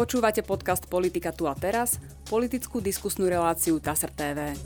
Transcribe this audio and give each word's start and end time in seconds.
Počúvate 0.00 0.40
podcast 0.40 0.88
Politika 0.88 1.28
tu 1.28 1.44
a 1.44 1.52
teraz, 1.52 2.00
politickú 2.24 2.80
diskusnú 2.80 3.28
reláciu 3.28 3.76
TASR 3.76 4.08
TV. 4.08 4.56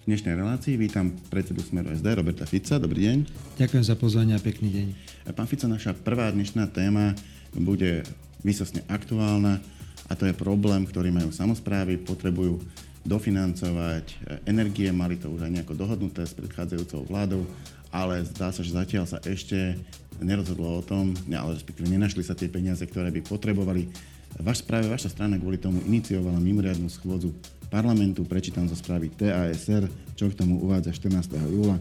V 0.00 0.04
dnešnej 0.08 0.40
relácii 0.40 0.80
vítam 0.80 1.12
predsedu 1.28 1.60
Smeru 1.60 1.92
SD 1.92 2.16
Roberta 2.16 2.48
Fica. 2.48 2.80
Dobrý 2.80 3.12
deň. 3.12 3.18
Ďakujem 3.60 3.84
za 3.84 3.92
pozvanie 4.00 4.32
a 4.32 4.40
pekný 4.40 4.72
deň. 4.72 4.88
Pán 5.36 5.44
Fico, 5.44 5.68
naša 5.68 5.92
prvá 5.92 6.32
dnešná 6.32 6.72
téma 6.72 7.12
bude 7.52 8.08
vysosne 8.40 8.88
aktuálna 8.88 9.60
a 10.08 10.12
to 10.16 10.24
je 10.24 10.32
problém, 10.32 10.88
ktorý 10.88 11.12
majú 11.12 11.28
samozprávy, 11.28 12.00
potrebujú 12.00 12.56
dofinancovať 13.04 14.16
energie, 14.48 14.88
mali 14.96 15.20
to 15.20 15.28
už 15.28 15.44
aj 15.44 15.52
nejako 15.60 15.76
dohodnuté 15.76 16.24
s 16.24 16.32
predchádzajúcou 16.40 17.04
vládou, 17.04 17.44
ale 17.92 18.24
zdá 18.24 18.48
sa, 18.48 18.64
že 18.64 18.72
zatiaľ 18.72 19.04
sa 19.04 19.20
ešte 19.22 19.76
nerozhodlo 20.18 20.80
o 20.80 20.82
tom, 20.82 21.12
ale 21.28 21.60
respektíve 21.60 21.92
nenašli 21.92 22.24
sa 22.24 22.32
tie 22.32 22.48
peniaze, 22.48 22.80
ktoré 22.88 23.12
by 23.12 23.20
potrebovali. 23.20 23.92
Vaš 24.40 24.64
správe, 24.64 24.88
vaša 24.88 25.12
strana 25.12 25.36
kvôli 25.36 25.60
tomu 25.60 25.84
iniciovala 25.84 26.40
mimoriadnu 26.40 26.88
schôdzu 26.88 27.36
parlamentu, 27.68 28.24
prečítam 28.24 28.64
zo 28.64 28.72
správy 28.72 29.12
TASR, 29.12 29.92
čo 30.16 30.32
k 30.32 30.38
tomu 30.40 30.64
uvádza 30.64 30.96
14. 30.96 31.36
júla. 31.52 31.76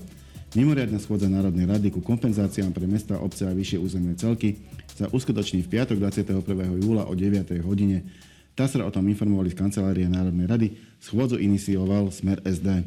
Mimoriadna 0.52 1.00
schôdza 1.00 1.32
Národnej 1.32 1.64
rady 1.64 1.96
ku 1.96 2.04
kompenzáciám 2.04 2.76
pre 2.76 2.84
mesta, 2.84 3.16
obce 3.24 3.48
a 3.48 3.56
vyššie 3.56 3.80
územné 3.80 4.20
celky 4.20 4.60
sa 4.92 5.08
uskutoční 5.08 5.64
v 5.64 5.80
piatok 5.80 5.96
21. 5.96 6.44
júla 6.84 7.08
o 7.08 7.16
9. 7.16 7.48
hodine. 7.64 8.04
TASR 8.52 8.84
o 8.84 8.92
tom 8.92 9.08
informovali 9.08 9.48
z 9.48 9.56
kancelárie 9.56 10.12
Národnej 10.12 10.48
rady. 10.52 10.68
Schôdzu 11.00 11.40
inicioval 11.40 12.12
Smer 12.12 12.44
SD. 12.44 12.84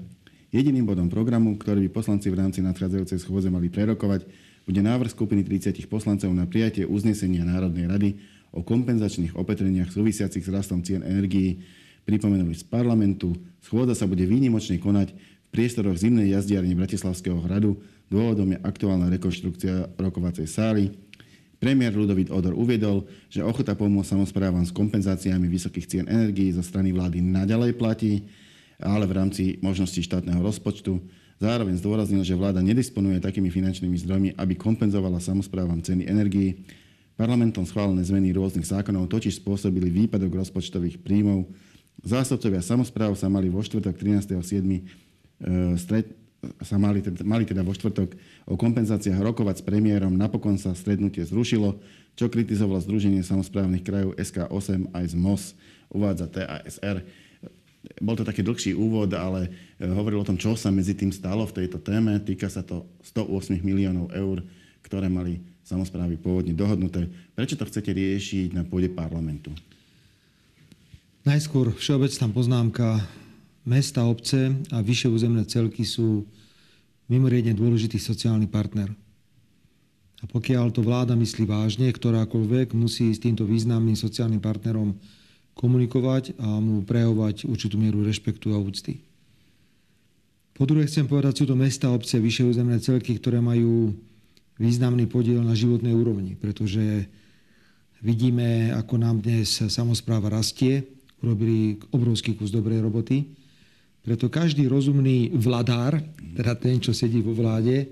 Jediným 0.55 0.87
bodom 0.87 1.11
programu, 1.11 1.59
ktorý 1.59 1.91
by 1.91 1.99
poslanci 1.99 2.31
v 2.31 2.39
rámci 2.39 2.63
nadchádzajúcej 2.63 3.19
schôdze 3.19 3.51
mali 3.51 3.67
prerokovať, 3.75 4.23
bude 4.63 4.79
návrh 4.87 5.11
skupiny 5.11 5.43
30 5.43 5.83
poslancov 5.91 6.31
na 6.31 6.47
prijatie 6.47 6.87
uznesenia 6.87 7.43
Národnej 7.43 7.91
rady 7.91 8.09
o 8.55 8.63
kompenzačných 8.63 9.35
opatreniach 9.35 9.91
súvisiacich 9.91 10.47
s 10.47 10.55
rastom 10.55 10.79
cien 10.79 11.03
energií 11.03 11.59
pripomenuli 12.07 12.55
z 12.55 12.71
parlamentu. 12.71 13.35
Schôdza 13.67 13.99
sa 13.99 14.07
bude 14.07 14.23
výnimočne 14.23 14.79
konať 14.79 15.11
v 15.11 15.49
priestoroch 15.51 15.99
zimnej 15.99 16.31
jazdiarne 16.39 16.79
Bratislavského 16.79 17.43
hradu. 17.43 17.75
Dôvodom 18.07 18.55
je 18.55 18.63
aktuálna 18.63 19.11
rekonštrukcia 19.11 19.99
rokovacej 19.99 20.47
sály. 20.47 20.95
Premiér 21.59 21.99
Ludovít 21.99 22.31
Odor 22.31 22.55
uviedol, 22.55 23.11
že 23.27 23.43
ochota 23.43 23.75
pomôcť 23.75 24.15
samozprávam 24.15 24.63
s 24.63 24.71
kompenzáciami 24.71 25.51
vysokých 25.51 25.91
cien 25.91 26.07
energií 26.07 26.55
zo 26.55 26.63
strany 26.63 26.95
vlády 26.95 27.19
naďalej 27.19 27.75
platí, 27.75 28.23
ale 28.85 29.09
v 29.09 29.17
rámci 29.17 29.43
možností 29.65 30.05
štátneho 30.05 30.45
rozpočtu. 30.45 31.01
Zároveň 31.41 31.81
zdôraznil, 31.81 32.23
že 32.23 32.37
vláda 32.39 32.61
nedisponuje 32.61 33.19
takými 33.19 33.49
finančnými 33.51 33.97
zdrojmi, 34.05 34.29
aby 34.37 34.55
kompenzovala 34.55 35.19
samozprávam 35.19 35.81
ceny 35.81 36.07
energií. 36.07 36.63
Parlamentom 37.17 37.65
schválené 37.65 38.05
zmeny 38.05 38.37
rôznych 38.37 38.69
zákonov 38.69 39.11
totiž 39.11 39.43
spôsobili 39.43 39.91
výpadok 39.91 40.39
rozpočtových 40.39 41.01
príjmov. 41.03 41.49
Zásobcovia 42.05 42.61
samozpráv 42.61 43.17
sa 43.17 43.33
mali 43.33 43.49
vo 43.49 43.63
štvrtok 43.63 43.97
13.7. 43.97 44.37
E, 44.37 44.83
stret, 45.79 46.11
sa 46.61 46.77
mali, 46.77 47.01
teda, 47.01 47.25
mali 47.25 47.49
teda 47.49 47.65
vo 47.65 47.73
štvrtok 47.73 48.15
o 48.45 48.55
kompenzáciách 48.59 49.17
rokovať 49.17 49.63
s 49.63 49.67
premiérom. 49.67 50.13
Napokon 50.13 50.61
sa 50.61 50.77
stretnutie 50.77 51.25
zrušilo, 51.25 51.81
čo 52.15 52.29
kritizovalo 52.29 52.83
Združenie 52.83 53.25
samozprávnych 53.25 53.83
krajov 53.83 54.15
SK8 54.21 54.93
aj 54.93 55.05
z 55.11 55.15
MOS, 55.17 55.43
uvádza 55.91 56.27
TASR. 56.31 57.03
Bol 58.01 58.17
to 58.17 58.25
taký 58.25 58.41
dlhší 58.41 58.73
úvod, 58.73 59.13
ale 59.13 59.53
e, 59.77 59.85
hovoril 59.85 60.25
o 60.25 60.29
tom, 60.29 60.41
čo 60.41 60.57
sa 60.57 60.73
medzi 60.73 60.97
tým 60.97 61.13
stalo 61.13 61.45
v 61.45 61.65
tejto 61.65 61.81
téme. 61.81 62.17
Týka 62.21 62.49
sa 62.49 62.65
to 62.65 62.89
108 63.15 63.61
miliónov 63.61 64.09
eur, 64.13 64.41
ktoré 64.81 65.13
mali 65.13 65.41
samozprávy 65.65 66.21
pôvodne 66.21 66.53
dohodnuté. 66.57 67.09
Prečo 67.33 67.57
to 67.57 67.69
chcete 67.69 67.93
riešiť 67.93 68.57
na 68.57 68.65
pôde 68.65 68.93
parlamentu? 68.93 69.53
Najskôr 71.25 71.73
všeobecná 71.73 72.27
poznámka. 72.33 72.87
Mesta, 73.65 74.05
obce 74.05 74.53
a 74.69 74.85
vyššie 74.85 75.09
územné 75.09 75.49
celky 75.49 75.89
sú 75.89 76.29
mimoriadne 77.09 77.57
dôležitý 77.57 77.97
sociálny 77.97 78.45
partner. 78.45 78.93
A 80.21 80.29
pokiaľ 80.29 80.73
to 80.73 80.85
vláda 80.85 81.17
myslí 81.17 81.49
vážne, 81.49 81.89
ktorákoľvek 81.89 82.77
musí 82.77 83.09
s 83.13 83.21
týmto 83.21 83.49
významným 83.49 83.97
sociálnym 83.97 84.41
partnerom 84.41 84.97
komunikovať 85.55 86.35
a 86.37 86.59
mu 86.59 86.83
prejavovať 86.83 87.47
určitú 87.47 87.79
mieru 87.79 88.03
rešpektu 88.03 88.53
a 88.53 88.59
úcty. 88.59 89.01
Po 90.55 90.67
druhé 90.67 90.87
chcem 90.87 91.07
povedať, 91.07 91.43
sú 91.43 91.45
to 91.51 91.59
mesta, 91.59 91.91
obce, 91.91 92.15
vyššie 92.19 92.45
územné 92.47 92.79
celky, 92.79 93.19
ktoré 93.19 93.43
majú 93.43 93.91
významný 94.59 95.11
podiel 95.11 95.43
na 95.43 95.55
životnej 95.55 95.91
úrovni, 95.91 96.39
pretože 96.39 97.11
vidíme, 97.99 98.71
ako 98.71 98.95
nám 99.03 99.19
dnes 99.19 99.51
samozpráva 99.67 100.31
rastie, 100.31 100.87
urobili 101.19 101.83
obrovský 101.91 102.39
kus 102.39 102.55
dobrej 102.55 102.87
roboty. 102.87 103.35
Preto 104.05 104.31
každý 104.31 104.69
rozumný 104.71 105.33
vladár, 105.35 105.99
teda 106.39 106.55
ten, 106.55 106.79
čo 106.79 106.95
sedí 106.95 107.19
vo 107.19 107.35
vláde, 107.35 107.89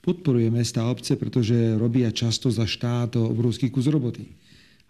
podporuje 0.00 0.48
mesta 0.48 0.82
a 0.82 0.90
obce, 0.90 1.14
pretože 1.14 1.54
robia 1.76 2.08
často 2.10 2.48
za 2.48 2.64
štát 2.64 3.20
obrovský 3.20 3.68
kus 3.68 3.86
roboty 3.86 4.39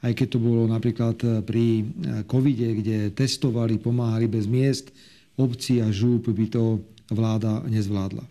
aj 0.00 0.12
keď 0.16 0.26
to 0.32 0.38
bolo 0.40 0.64
napríklad 0.64 1.16
eh, 1.24 1.30
pri 1.44 1.64
eh, 1.80 1.84
covide, 2.24 2.80
kde 2.80 3.12
testovali, 3.12 3.76
pomáhali 3.76 4.26
bez 4.26 4.48
miest, 4.48 4.92
obci 5.36 5.80
a 5.80 5.88
žúb 5.88 6.28
by 6.28 6.46
to 6.48 6.84
vláda 7.08 7.64
nezvládla. 7.68 8.24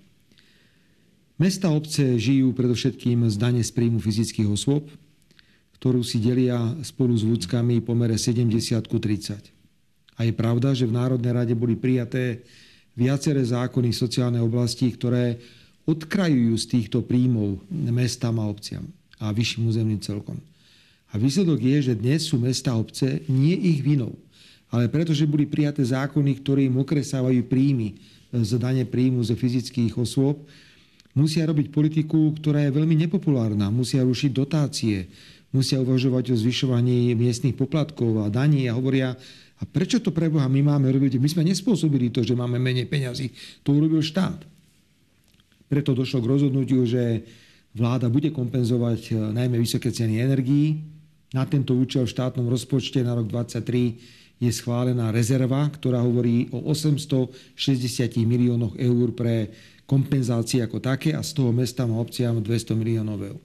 Mesta 1.40 1.72
obce 1.72 2.20
žijú 2.20 2.52
predovšetkým 2.52 3.24
z 3.32 3.36
dane 3.40 3.64
z 3.64 3.72
príjmu 3.72 4.04
fyzických 4.04 4.52
osôb, 4.52 4.92
ktorú 5.80 6.04
si 6.04 6.20
delia 6.20 6.60
spolu 6.84 7.16
s 7.16 7.24
vúckami 7.24 7.80
pomere 7.80 8.20
70 8.20 8.52
ku 8.92 9.00
30. 9.00 9.40
A 10.20 10.28
je 10.28 10.36
pravda, 10.36 10.76
že 10.76 10.84
v 10.84 11.00
Národnej 11.00 11.32
rade 11.32 11.56
boli 11.56 11.80
prijaté 11.80 12.44
viaceré 12.92 13.40
zákony 13.40 13.96
v 13.96 14.02
sociálnej 14.04 14.44
oblasti, 14.44 14.92
ktoré 14.92 15.40
odkrajujú 15.88 16.54
z 16.60 16.66
týchto 16.68 17.00
príjmov 17.08 17.64
mestám 17.72 18.36
a 18.44 18.52
obciam 18.52 18.84
a 19.24 19.32
vyšším 19.32 19.72
územným 19.72 20.04
celkom. 20.04 20.36
A 21.10 21.18
výsledok 21.18 21.58
je, 21.58 21.92
že 21.92 21.94
dnes 21.98 22.22
sú 22.22 22.38
mesta 22.38 22.74
a 22.74 22.80
obce 22.80 23.26
nie 23.26 23.58
ich 23.58 23.82
vinou, 23.82 24.14
ale 24.70 24.86
pretože 24.86 25.26
boli 25.26 25.50
prijaté 25.50 25.82
zákony, 25.82 26.38
ktoré 26.46 26.70
im 26.70 26.78
okresávajú 26.78 27.50
príjmy 27.50 27.98
z 28.30 28.52
dane 28.62 28.86
príjmu 28.86 29.26
ze 29.26 29.34
fyzických 29.34 29.98
osôb, 29.98 30.46
musia 31.18 31.50
robiť 31.50 31.74
politiku, 31.74 32.38
ktorá 32.38 32.62
je 32.70 32.76
veľmi 32.78 32.94
nepopulárna. 32.94 33.74
Musia 33.74 34.06
rušiť 34.06 34.30
dotácie, 34.30 35.10
musia 35.50 35.82
uvažovať 35.82 36.34
o 36.34 36.36
zvyšovaní 36.38 37.18
miestnych 37.18 37.58
poplatkov 37.58 38.22
a 38.22 38.30
daní 38.30 38.70
a 38.70 38.78
hovoria, 38.78 39.18
a 39.60 39.68
prečo 39.68 40.00
to 40.00 40.16
pre 40.16 40.32
Boha 40.32 40.48
my 40.48 40.64
máme 40.64 40.88
robiť? 40.88 41.20
My 41.20 41.28
sme 41.28 41.44
nespôsobili 41.44 42.08
to, 42.16 42.24
že 42.24 42.32
máme 42.32 42.56
menej 42.56 42.88
peňazí. 42.88 43.28
To 43.68 43.76
urobil 43.76 44.00
štát. 44.00 44.40
Preto 45.68 45.92
došlo 45.92 46.24
k 46.24 46.32
rozhodnutiu, 46.32 46.88
že 46.88 47.28
vláda 47.76 48.08
bude 48.08 48.32
kompenzovať 48.32 49.02
eh, 49.12 49.16
najmä 49.36 49.60
vysoké 49.60 49.92
ceny 49.92 50.24
energií, 50.24 50.80
na 51.34 51.46
tento 51.46 51.78
účel 51.78 52.10
v 52.10 52.14
štátnom 52.14 52.50
rozpočte 52.50 53.06
na 53.06 53.14
rok 53.14 53.30
2023 53.30 54.20
je 54.40 54.52
schválená 54.56 55.12
rezerva, 55.12 55.68
ktorá 55.68 56.00
hovorí 56.00 56.48
o 56.56 56.72
860 56.72 58.16
miliónoch 58.24 58.80
eur 58.80 59.12
pre 59.12 59.52
kompenzácie 59.84 60.64
ako 60.64 60.80
také 60.80 61.12
a 61.12 61.22
z 61.22 61.36
toho 61.36 61.52
mesta 61.52 61.84
a 61.84 61.92
obciam 61.92 62.40
200 62.40 62.78
miliónov 62.78 63.20
eur. 63.20 63.40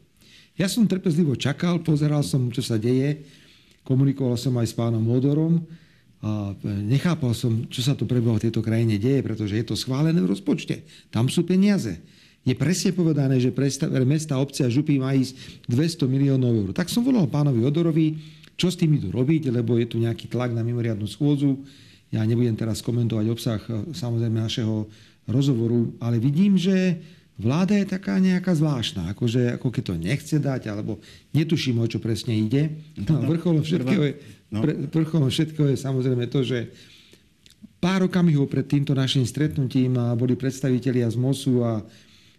Ja 0.55 0.71
som 0.71 0.87
trpezlivo 0.87 1.35
čakal, 1.35 1.83
pozeral 1.83 2.23
som, 2.23 2.47
čo 2.55 2.63
sa 2.63 2.79
deje, 2.79 3.27
komunikoval 3.83 4.39
som 4.39 4.55
aj 4.55 4.71
s 4.71 4.75
pánom 4.79 5.03
Modorom 5.03 5.67
a 6.25 6.55
nechápal 6.65 7.35
som, 7.35 7.67
čo 7.67 7.83
sa 7.83 7.99
tu 7.99 8.07
preboha 8.07 8.39
v 8.39 8.49
tejto 8.49 8.63
krajine 8.63 8.97
deje, 8.97 9.21
pretože 9.21 9.59
je 9.59 9.67
to 9.67 9.75
schválené 9.75 10.23
v 10.23 10.31
rozpočte. 10.31 10.87
Tam 11.11 11.27
sú 11.27 11.43
peniaze 11.43 12.01
je 12.45 12.53
presne 12.53 12.93
povedané, 12.93 13.41
že 13.41 13.49
pre 13.49 13.73
mesta, 14.05 14.37
obce 14.37 14.61
a 14.61 14.69
župy 14.69 15.01
má 15.01 15.17
ísť 15.17 15.65
200 15.65 16.05
miliónov 16.05 16.53
eur. 16.53 16.71
Tak 16.77 16.93
som 16.93 17.01
volal 17.01 17.25
pánovi 17.25 17.65
Odorovi, 17.65 18.21
čo 18.55 18.69
s 18.69 18.77
tým 18.77 19.01
idú 19.01 19.09
robiť, 19.09 19.49
lebo 19.49 19.81
je 19.81 19.89
tu 19.89 19.97
nejaký 19.97 20.29
tlak 20.29 20.53
na 20.53 20.61
mimoriadnu 20.61 21.09
schôdzu. 21.09 21.65
Ja 22.13 22.23
nebudem 22.23 22.55
teraz 22.55 22.85
komentovať 22.85 23.27
obsah 23.33 23.61
e, 23.67 23.97
samozrejme 23.97 24.39
našeho 24.39 24.87
rozhovoru, 25.27 25.97
ale 25.99 26.21
vidím, 26.21 26.55
že 26.55 27.01
vláda 27.41 27.75
je 27.81 27.87
taká 27.89 28.21
nejaká 28.21 28.55
zvláštna, 28.55 29.11
akože, 29.17 29.59
ako 29.59 29.69
keď 29.73 29.83
to 29.83 29.95
nechce 29.99 30.37
dať, 30.39 30.63
alebo 30.71 31.03
netuším, 31.35 31.81
o 31.83 31.89
čo 31.89 31.99
presne 31.99 32.37
ide. 32.37 32.77
No, 32.95 33.25
vrcholom, 33.25 33.65
všetkého 33.65 34.05
je, 34.05 34.13
no. 34.53 34.61
vrcholom 34.93 35.33
všetkého 35.33 35.75
je 35.75 35.79
samozrejme 35.81 36.29
to, 36.31 36.47
že 36.47 36.71
pár 37.83 38.07
okamihov 38.07 38.47
pred 38.47 38.69
týmto 38.69 38.95
našim 38.95 39.27
stretnutím 39.27 39.97
boli 40.15 40.39
predstavitelia 40.39 41.11
z 41.11 41.17
MOSu 41.19 41.67
a 41.67 41.83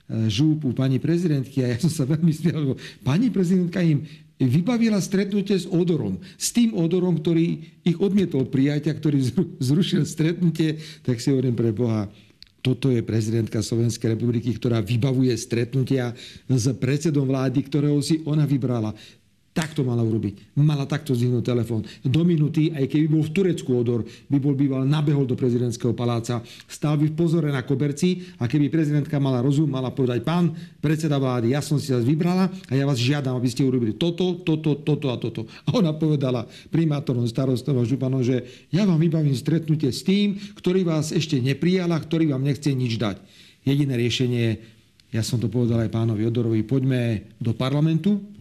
žúpu 0.10 0.74
pani 0.78 1.02
prezidentky 1.02 1.66
a 1.66 1.74
ja 1.74 1.78
som 1.82 1.90
sa 1.90 2.06
veľmi 2.06 2.30
smiel, 2.30 2.58
lebo 2.62 2.76
pani 3.02 3.34
prezidentka 3.34 3.82
im 3.82 4.06
vybavila 4.38 5.00
stretnutie 5.00 5.56
s 5.56 5.66
odorom. 5.66 6.20
S 6.36 6.52
tým 6.52 6.76
odorom, 6.76 7.18
ktorý 7.18 7.64
ich 7.82 7.98
odmietol 7.98 8.52
prijať 8.52 8.92
a 8.92 8.98
ktorý 8.98 9.24
zrušil 9.58 10.04
stretnutie, 10.04 10.78
tak 11.02 11.18
si 11.24 11.32
hovorím 11.32 11.56
pre 11.56 11.72
Boha, 11.72 12.12
toto 12.66 12.90
je 12.90 13.06
prezidentka 13.06 13.62
Slovenskej 13.62 14.18
republiky, 14.18 14.50
ktorá 14.58 14.82
vybavuje 14.82 15.30
stretnutia 15.38 16.18
s 16.50 16.66
predsedom 16.74 17.30
vlády, 17.30 17.62
ktorého 17.62 18.02
si 18.02 18.26
ona 18.26 18.42
vybrala. 18.50 18.90
Tak 19.56 19.72
to 19.72 19.88
mala 19.88 20.04
urobiť. 20.04 20.52
Mala 20.60 20.84
takto 20.84 21.16
zdvihnúť 21.16 21.48
telefón. 21.48 21.88
Do 22.04 22.28
minúty, 22.28 22.76
aj 22.76 22.92
keby 22.92 23.08
bol 23.08 23.24
v 23.24 23.32
Turecku 23.32 23.72
odor, 23.72 24.04
by 24.28 24.36
bol 24.36 24.52
býval, 24.52 24.84
nabehol 24.84 25.24
do 25.24 25.40
prezidentského 25.40 25.96
paláca, 25.96 26.44
stál 26.68 27.00
by 27.00 27.08
v 27.08 27.16
pozore 27.16 27.48
na 27.56 27.64
koberci 27.64 28.36
a 28.36 28.52
keby 28.52 28.68
prezidentka 28.68 29.16
mala 29.16 29.40
rozum, 29.40 29.72
mala 29.72 29.96
povedať, 29.96 30.28
pán 30.28 30.52
predseda 30.84 31.16
vlády, 31.16 31.56
ja 31.56 31.64
som 31.64 31.80
si 31.80 31.96
vás 31.96 32.04
vybrala 32.04 32.52
a 32.68 32.74
ja 32.76 32.84
vás 32.84 33.00
žiadam, 33.00 33.40
aby 33.40 33.48
ste 33.48 33.64
urobili 33.64 33.96
toto, 33.96 34.44
toto, 34.44 34.76
toto 34.84 35.08
a 35.08 35.16
toto. 35.16 35.48
A 35.72 35.80
ona 35.80 35.96
povedala 35.96 36.44
primátorom, 36.68 37.24
starostom 37.24 37.80
a 37.80 37.88
županom, 37.88 38.28
že 38.28 38.68
ja 38.76 38.84
vám 38.84 39.00
vybavím 39.00 39.40
stretnutie 39.40 39.96
s 39.96 40.04
tým, 40.04 40.36
ktorý 40.60 40.84
vás 40.84 41.16
ešte 41.16 41.40
neprijala, 41.40 41.96
ktorý 41.96 42.36
vám 42.36 42.44
nechce 42.44 42.76
nič 42.76 43.00
dať. 43.00 43.24
Jediné 43.64 43.96
riešenie, 43.96 44.76
ja 45.16 45.24
som 45.24 45.40
to 45.40 45.48
povedal 45.48 45.80
aj 45.80 45.96
pánovi 45.96 46.28
Odorovi, 46.28 46.60
poďme 46.68 47.32
do 47.40 47.56
parlamentu, 47.56 48.35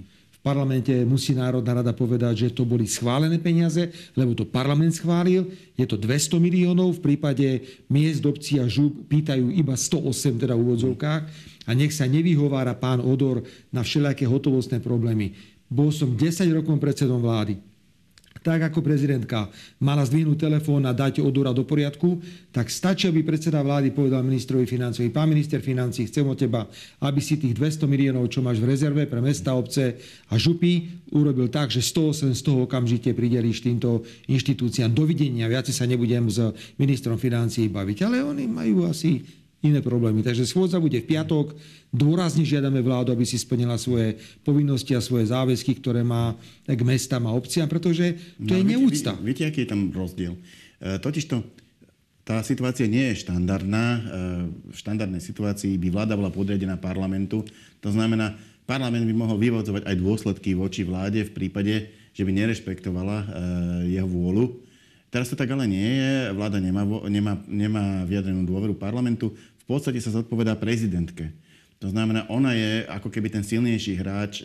parlamente 0.44 0.92
musí 1.08 1.32
Národná 1.32 1.80
rada 1.80 1.96
povedať, 1.96 2.44
že 2.44 2.48
to 2.52 2.68
boli 2.68 2.84
schválené 2.84 3.40
peniaze, 3.40 3.88
lebo 4.12 4.36
to 4.36 4.44
parlament 4.44 4.92
schválil. 4.92 5.48
Je 5.72 5.88
to 5.88 5.96
200 5.96 6.36
miliónov, 6.36 7.00
v 7.00 7.04
prípade 7.16 7.64
miest, 7.88 8.20
obcí 8.20 8.60
a 8.60 8.68
žúb 8.68 9.08
pýtajú 9.08 9.48
iba 9.48 9.72
108 9.72 10.44
teda 10.44 10.52
v 10.52 10.62
úvodzovkách 10.68 11.22
a 11.64 11.70
nech 11.72 11.96
sa 11.96 12.04
nevyhovára 12.04 12.76
pán 12.76 13.00
Odor 13.00 13.40
na 13.72 13.80
všelijaké 13.80 14.28
hotovostné 14.28 14.84
problémy. 14.84 15.32
Bol 15.72 15.88
som 15.88 16.12
10 16.12 16.44
rokov 16.52 16.76
predsedom 16.76 17.24
vlády 17.24 17.73
tak 18.44 18.60
ako 18.60 18.84
prezidentka 18.84 19.48
mala 19.80 20.04
zdvihnúť 20.04 20.36
telefón 20.36 20.84
a 20.84 20.92
dať 20.92 21.24
odora 21.24 21.56
do 21.56 21.64
poriadku, 21.64 22.20
tak 22.52 22.68
stačí, 22.68 23.08
aby 23.08 23.24
predseda 23.24 23.64
vlády 23.64 23.96
povedal 23.96 24.20
ministrovi 24.20 24.68
financií, 24.68 25.08
pán 25.08 25.32
minister 25.32 25.64
financí, 25.64 26.04
chcem 26.04 26.28
od 26.28 26.36
teba, 26.36 26.68
aby 27.00 27.24
si 27.24 27.40
tých 27.40 27.56
200 27.56 27.88
miliónov, 27.88 28.28
čo 28.28 28.44
máš 28.44 28.60
v 28.60 28.68
rezerve 28.68 29.08
pre 29.08 29.24
mesta, 29.24 29.56
obce 29.56 29.96
a 30.28 30.36
župy, 30.36 30.92
urobil 31.16 31.48
tak, 31.48 31.72
že 31.72 31.80
108 31.80 32.36
z 32.36 32.42
toho 32.44 32.68
okamžite 32.68 33.16
pridelíš 33.16 33.64
týmto 33.64 34.04
inštitúciám. 34.28 34.92
Dovidenia, 34.92 35.48
viacej 35.48 35.72
sa 35.72 35.88
nebudem 35.88 36.28
s 36.28 36.44
ministrom 36.76 37.16
financií 37.16 37.72
baviť, 37.72 38.04
ale 38.04 38.20
oni 38.20 38.44
majú 38.44 38.84
asi 38.84 39.24
iné 39.64 39.80
problémy. 39.80 40.20
Takže 40.20 40.44
schôdza 40.44 40.76
bude 40.76 41.00
v 41.00 41.08
piatok. 41.08 41.56
Dôrazne 41.88 42.44
žiadame 42.44 42.84
vládu, 42.84 43.16
aby 43.16 43.24
si 43.24 43.40
splnila 43.40 43.80
svoje 43.80 44.20
povinnosti 44.44 44.92
a 44.92 45.00
svoje 45.00 45.32
záväzky, 45.32 45.80
ktoré 45.80 46.04
má 46.04 46.36
k 46.68 46.80
mestám 46.84 47.24
a 47.24 47.32
obciam, 47.32 47.64
pretože 47.64 48.36
to 48.36 48.52
no, 48.52 48.60
je 48.60 48.64
neúcta. 48.64 49.16
Viete, 49.16 49.24
viete, 49.24 49.42
aký 49.48 49.58
je 49.64 49.70
tam 49.72 49.88
rozdiel? 49.88 50.36
E, 50.78 51.00
totižto 51.00 51.64
tá 52.24 52.40
situácia 52.40 52.88
nie 52.88 53.12
je 53.12 53.24
štandardná. 53.24 53.84
E, 53.84 54.00
v 54.72 54.76
štandardnej 54.76 55.20
situácii 55.24 55.76
by 55.80 55.88
vláda 55.92 56.16
bola 56.16 56.32
podriadená 56.32 56.76
parlamentu. 56.76 57.44
To 57.80 57.88
znamená, 57.88 58.36
parlament 58.68 59.04
by 59.04 59.14
mohol 59.16 59.36
vyvodzovať 59.40 59.88
aj 59.88 59.96
dôsledky 59.96 60.56
voči 60.56 60.84
vláde 60.84 61.24
v 61.24 61.34
prípade, 61.36 61.74
že 62.16 62.24
by 62.24 62.32
nerešpektovala 62.32 63.16
e, 63.16 63.26
jeho 63.96 64.08
vôľu. 64.08 64.60
Teraz 65.14 65.30
to 65.30 65.38
tak 65.38 65.46
ale 65.54 65.70
nie 65.70 65.84
je. 65.94 66.34
Vláda 66.34 66.58
nemá, 66.58 66.82
nemá, 67.06 67.38
nemá 67.46 68.02
vyjadrenú 68.02 68.42
dôveru 68.50 68.74
parlamentu 68.74 69.30
v 69.64 69.66
podstate 69.66 69.96
sa 69.98 70.12
zodpovedá 70.12 70.60
prezidentke. 70.60 71.32
To 71.80 71.88
znamená, 71.92 72.28
ona 72.32 72.52
je 72.56 72.84
ako 72.88 73.08
keby 73.12 73.28
ten 73.28 73.44
silnejší 73.44 73.96
hráč 74.00 74.44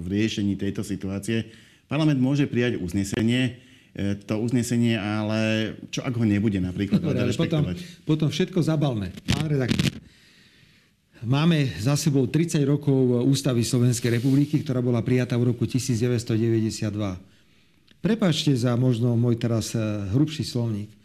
v 0.00 0.06
riešení 0.08 0.56
tejto 0.56 0.80
situácie. 0.80 1.48
Parlament 1.88 2.16
môže 2.16 2.48
prijať 2.48 2.80
uznesenie, 2.80 3.60
e, 3.92 4.16
to 4.24 4.40
uznesenie, 4.40 4.96
ale 4.96 5.72
čo 5.92 6.00
ak 6.00 6.16
ho 6.16 6.24
nebude 6.24 6.60
napríklad 6.60 7.04
Dobre, 7.04 7.36
potom, 7.36 7.62
potom 8.08 8.28
všetko 8.32 8.64
zabalme. 8.64 9.12
Pán 9.28 9.48
redaktor, 9.48 9.92
máme 11.24 11.68
za 11.76 11.96
sebou 12.00 12.24
30 12.28 12.64
rokov 12.64 13.28
Ústavy 13.28 13.60
Slovenskej 13.60 14.20
republiky, 14.20 14.64
ktorá 14.64 14.80
bola 14.80 15.04
prijatá 15.04 15.36
v 15.36 15.52
roku 15.52 15.68
1992. 15.68 16.92
Prepačte 18.00 18.52
za 18.56 18.76
možno 18.76 19.16
môj 19.20 19.36
teraz 19.36 19.76
e, 19.76 19.80
hrubší 20.16 20.48
slovník. 20.48 21.03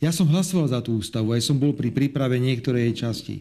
Ja 0.00 0.10
som 0.10 0.26
hlasoval 0.26 0.72
za 0.72 0.80
tú 0.80 0.96
ústavu, 0.96 1.36
aj 1.36 1.44
som 1.44 1.60
bol 1.60 1.76
pri 1.76 1.92
príprave 1.92 2.40
niektorej 2.40 2.88
jej 2.90 2.94
časti. 3.04 3.36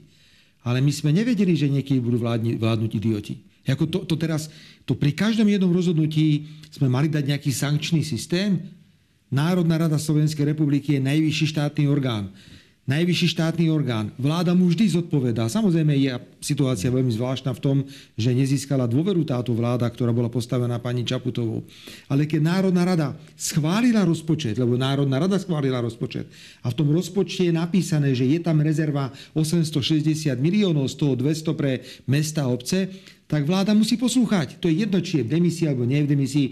Ale 0.67 0.83
my 0.83 0.91
sme 0.91 1.15
nevedeli, 1.15 1.55
že 1.55 1.71
niekedy 1.71 2.03
budú 2.03 2.19
vládni, 2.19 2.59
vládnuť 2.59 2.91
idioti. 2.99 3.35
Ako 3.63 3.87
to, 3.87 4.03
to 4.03 4.19
teraz, 4.19 4.51
to 4.83 4.97
pri 4.97 5.15
každom 5.15 5.47
jednom 5.47 5.71
rozhodnutí 5.71 6.49
sme 6.73 6.91
mali 6.91 7.07
dať 7.07 7.23
nejaký 7.31 7.53
sankčný 7.53 8.01
systém. 8.03 8.59
Národná 9.29 9.77
rada 9.77 9.95
Slovenskej 9.95 10.51
republiky 10.51 10.97
je 10.97 11.05
najvyšší 11.05 11.45
štátny 11.53 11.85
orgán 11.85 12.33
najvyšší 12.89 13.37
štátny 13.37 13.69
orgán. 13.69 14.09
Vláda 14.17 14.57
mu 14.57 14.65
vždy 14.65 14.89
zodpovedá. 14.97 15.45
Samozrejme 15.45 15.93
je 15.93 16.09
situácia 16.41 16.89
veľmi 16.89 17.13
zvláštna 17.13 17.53
v 17.53 17.61
tom, 17.61 17.77
že 18.17 18.33
nezískala 18.33 18.89
dôveru 18.89 19.21
táto 19.21 19.53
vláda, 19.53 19.85
ktorá 19.85 20.09
bola 20.09 20.25
postavená 20.25 20.81
pani 20.81 21.05
Čaputovou. 21.05 21.61
Ale 22.09 22.25
keď 22.25 22.41
Národná 22.41 22.81
rada 22.89 23.07
schválila 23.37 24.01
rozpočet, 24.09 24.57
lebo 24.57 24.73
Národná 24.73 25.21
rada 25.21 25.37
schválila 25.37 25.85
rozpočet 25.85 26.25
a 26.65 26.73
v 26.73 26.77
tom 26.81 26.89
rozpočte 26.89 27.45
je 27.45 27.53
napísané, 27.53 28.17
že 28.17 28.25
je 28.25 28.41
tam 28.41 28.57
rezerva 28.57 29.13
860 29.37 30.33
miliónov, 30.41 30.89
z 30.89 30.97
toho 30.97 31.13
200 31.13 31.53
pre 31.53 31.85
mesta 32.09 32.49
a 32.49 32.51
obce, 32.51 32.89
tak 33.29 33.45
vláda 33.45 33.77
musí 33.77 33.93
poslúchať. 33.93 34.57
To 34.57 34.65
je 34.65 34.81
jedno, 34.81 34.97
či 35.05 35.21
je 35.21 35.25
v 35.29 35.37
demisii 35.37 35.69
alebo 35.69 35.85
nie 35.85 36.01
v 36.01 36.09
demisii 36.17 36.47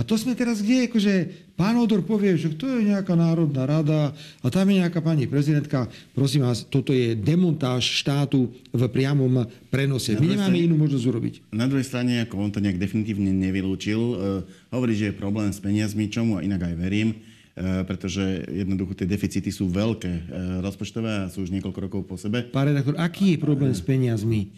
a 0.00 0.04
to 0.06 0.16
sme 0.16 0.32
teraz 0.32 0.64
kde? 0.64 0.88
Akože 0.88 1.28
pán 1.60 1.76
Odor 1.76 2.00
povie, 2.00 2.32
že 2.40 2.56
to 2.56 2.64
je 2.64 2.88
nejaká 2.88 3.12
národná 3.12 3.68
rada 3.68 4.16
a 4.40 4.46
tam 4.48 4.64
je 4.72 4.80
nejaká 4.80 5.04
pani 5.04 5.28
prezidentka. 5.28 5.92
Prosím 6.16 6.48
vás, 6.48 6.64
toto 6.64 6.96
je 6.96 7.12
demontáž 7.12 7.84
štátu 8.00 8.48
v 8.72 8.82
priamom 8.88 9.44
prenose. 9.68 10.16
My 10.16 10.40
nemáme 10.40 10.56
strane, 10.56 10.64
inú 10.72 10.80
možnosť 10.80 11.04
urobiť. 11.04 11.34
Na 11.52 11.68
druhej 11.68 11.84
strane, 11.84 12.24
ako 12.24 12.40
on 12.40 12.48
to 12.48 12.64
nejak 12.64 12.80
definitívne 12.80 13.28
nevylúčil, 13.28 14.00
uh, 14.00 14.16
hovorí, 14.72 14.96
že 14.96 15.12
je 15.12 15.20
problém 15.20 15.52
s 15.52 15.60
peniazmi, 15.60 16.08
čomu 16.08 16.40
a 16.40 16.44
inak 16.48 16.64
aj 16.64 16.74
verím 16.80 17.20
uh, 17.20 17.84
pretože 17.84 18.24
jednoducho 18.48 18.96
tie 18.96 19.04
deficity 19.04 19.52
sú 19.52 19.68
veľké 19.68 20.12
uh, 20.16 20.22
rozpočtové 20.64 21.28
a 21.28 21.28
sú 21.28 21.44
už 21.44 21.52
niekoľko 21.60 21.80
rokov 21.92 22.00
po 22.08 22.16
sebe. 22.16 22.48
Pán 22.48 22.72
redaktor, 22.72 22.96
aký 22.96 23.36
je 23.36 23.38
problém 23.44 23.76
s 23.76 23.84
peniazmi, 23.84 24.48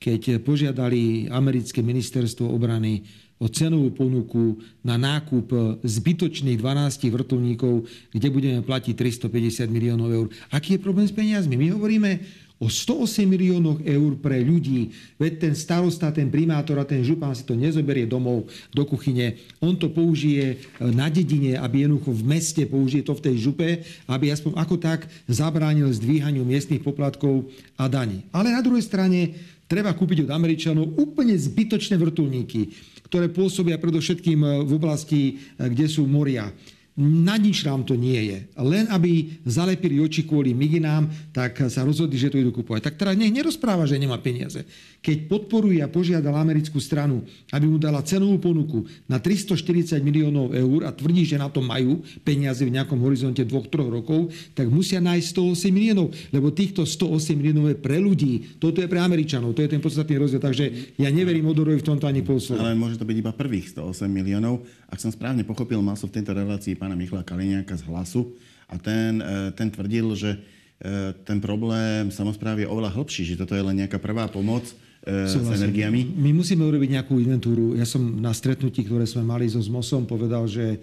keď 0.00 0.40
požiadali 0.40 1.28
americké 1.28 1.84
ministerstvo 1.84 2.48
obrany 2.48 3.04
o 3.38 3.46
cenovú 3.46 3.94
ponuku 3.94 4.58
na 4.82 4.98
nákup 4.98 5.78
zbytočných 5.86 6.58
12 6.58 7.06
vrtulníkov, 7.08 7.86
kde 8.10 8.28
budeme 8.34 8.60
platiť 8.66 8.94
350 8.98 9.70
miliónov 9.70 10.10
eur. 10.10 10.26
Aký 10.50 10.74
je 10.74 10.82
problém 10.82 11.06
s 11.06 11.14
peniazmi? 11.14 11.54
My 11.54 11.70
hovoríme 11.70 12.18
o 12.58 12.66
108 12.66 13.22
miliónoch 13.22 13.78
eur 13.86 14.18
pre 14.18 14.42
ľudí. 14.42 14.90
Veď 15.14 15.32
ten 15.38 15.54
starosta, 15.54 16.10
ten 16.10 16.26
primátor 16.26 16.82
a 16.82 16.84
ten 16.84 17.06
župan 17.06 17.30
si 17.30 17.46
to 17.46 17.54
nezoberie 17.54 18.02
domov 18.02 18.50
do 18.74 18.82
kuchyne. 18.82 19.38
On 19.62 19.78
to 19.78 19.86
použije 19.86 20.44
e, 20.52 20.56
na 20.90 21.06
dedine, 21.06 21.54
aby 21.54 21.86
jednoducho 21.86 22.10
v 22.10 22.26
meste 22.26 22.62
použije 22.66 23.06
to 23.06 23.14
v 23.14 23.24
tej 23.30 23.36
župe, 23.38 23.68
aby 24.10 24.34
aspoň 24.34 24.58
ako 24.58 24.74
tak 24.74 25.06
zabránil 25.30 25.86
zdvíhaniu 25.94 26.42
miestnych 26.42 26.82
poplatkov 26.82 27.46
a 27.78 27.86
daní. 27.86 28.26
Ale 28.34 28.50
na 28.50 28.58
druhej 28.58 28.82
strane 28.82 29.38
treba 29.70 29.94
kúpiť 29.94 30.26
od 30.26 30.34
Američanov 30.34 30.98
úplne 30.98 31.38
zbytočné 31.38 31.94
vrtulníky 31.94 32.74
ktoré 33.08 33.32
pôsobia 33.32 33.80
predovšetkým 33.80 34.40
eh, 34.44 34.50
v 34.62 34.72
oblasti, 34.76 35.20
eh, 35.36 35.68
kde 35.68 35.86
sú 35.88 36.04
moria. 36.04 36.52
Na 36.98 37.38
nič 37.38 37.62
nám 37.62 37.86
to 37.86 37.94
nie 37.94 38.18
je. 38.26 38.38
Len 38.58 38.90
aby 38.90 39.38
zalepili 39.46 40.02
oči 40.02 40.26
kvôli 40.26 40.50
miginám, 40.50 41.06
tak 41.30 41.70
sa 41.70 41.86
rozhodli, 41.86 42.18
že 42.18 42.26
to 42.26 42.42
idú 42.42 42.50
kupovať. 42.50 42.90
Tak 42.90 42.98
teda 42.98 43.14
nech 43.14 43.30
nerozpráva, 43.30 43.86
že 43.86 44.02
nemá 44.02 44.18
peniaze. 44.18 44.66
Keď 44.98 45.30
podporuje 45.30 45.78
a 45.78 45.86
požiadal 45.86 46.34
americkú 46.34 46.82
stranu, 46.82 47.22
aby 47.54 47.70
mu 47.70 47.78
dala 47.78 48.02
cenovú 48.02 48.42
ponuku 48.42 48.82
na 49.06 49.22
340 49.22 50.02
miliónov 50.02 50.50
eur 50.50 50.84
a 50.84 50.90
tvrdí, 50.90 51.22
že 51.22 51.38
na 51.38 51.46
to 51.46 51.62
majú 51.62 52.02
peniaze 52.26 52.66
v 52.66 52.74
nejakom 52.74 52.98
horizonte 52.98 53.46
2-3 53.46 53.94
rokov, 53.94 54.34
tak 54.58 54.66
musia 54.66 54.98
nájsť 54.98 55.26
108 55.38 55.70
miliónov, 55.70 56.10
lebo 56.34 56.50
týchto 56.50 56.82
108 56.82 57.38
miliónov 57.38 57.70
je 57.70 57.78
pre 57.78 58.02
ľudí. 58.02 58.58
Toto 58.58 58.82
je 58.82 58.90
pre 58.90 58.98
Američanov, 58.98 59.54
to 59.54 59.62
je 59.62 59.70
ten 59.70 59.78
podstatný 59.78 60.18
rozdiel. 60.18 60.42
Takže 60.42 60.98
ja 60.98 61.08
neverím 61.14 61.46
Odorovi 61.46 61.78
v 61.78 61.86
tomto 61.86 62.10
ani 62.10 62.26
polslova. 62.26 62.66
Ale 62.66 62.74
môže 62.74 62.98
to 62.98 63.06
byť 63.06 63.16
iba 63.22 63.30
prvých 63.30 63.78
108 63.78 64.10
miliónov. 64.10 64.66
Ak 64.90 64.98
som 64.98 65.14
správne 65.14 65.46
pochopil, 65.46 65.78
mal 65.78 65.94
som 65.94 66.10
v 66.10 66.18
tejto 66.18 66.34
relácii 66.34 66.74
pána 66.74 66.98
Michala 66.98 67.22
Kaliňáka 67.22 67.78
z 67.78 67.86
Hlasu 67.86 68.34
a 68.66 68.74
ten, 68.74 69.22
e, 69.22 69.54
ten 69.54 69.70
tvrdil, 69.70 70.10
že 70.18 70.34
e, 70.34 71.14
ten 71.22 71.38
problém 71.38 72.10
samozprávy 72.10 72.66
je 72.66 72.72
oveľa 72.72 72.98
hlbší, 72.98 73.22
že 73.30 73.38
toto 73.38 73.54
je 73.54 73.62
len 73.62 73.78
nejaká 73.78 74.02
prvá 74.02 74.26
pomoc 74.26 74.66
e, 75.04 75.28
s 75.28 75.34
energiami. 75.36 76.16
My 76.18 76.30
musíme 76.34 76.64
urobiť 76.66 76.98
nejakú 76.98 77.18
inventúru. 77.20 77.74
Ja 77.78 77.84
som 77.84 78.00
na 78.18 78.34
stretnutí, 78.34 78.86
ktoré 78.86 79.04
sme 79.04 79.26
mali 79.26 79.46
so 79.46 79.62
ZMOSom, 79.62 80.08
povedal, 80.08 80.46
že 80.46 80.80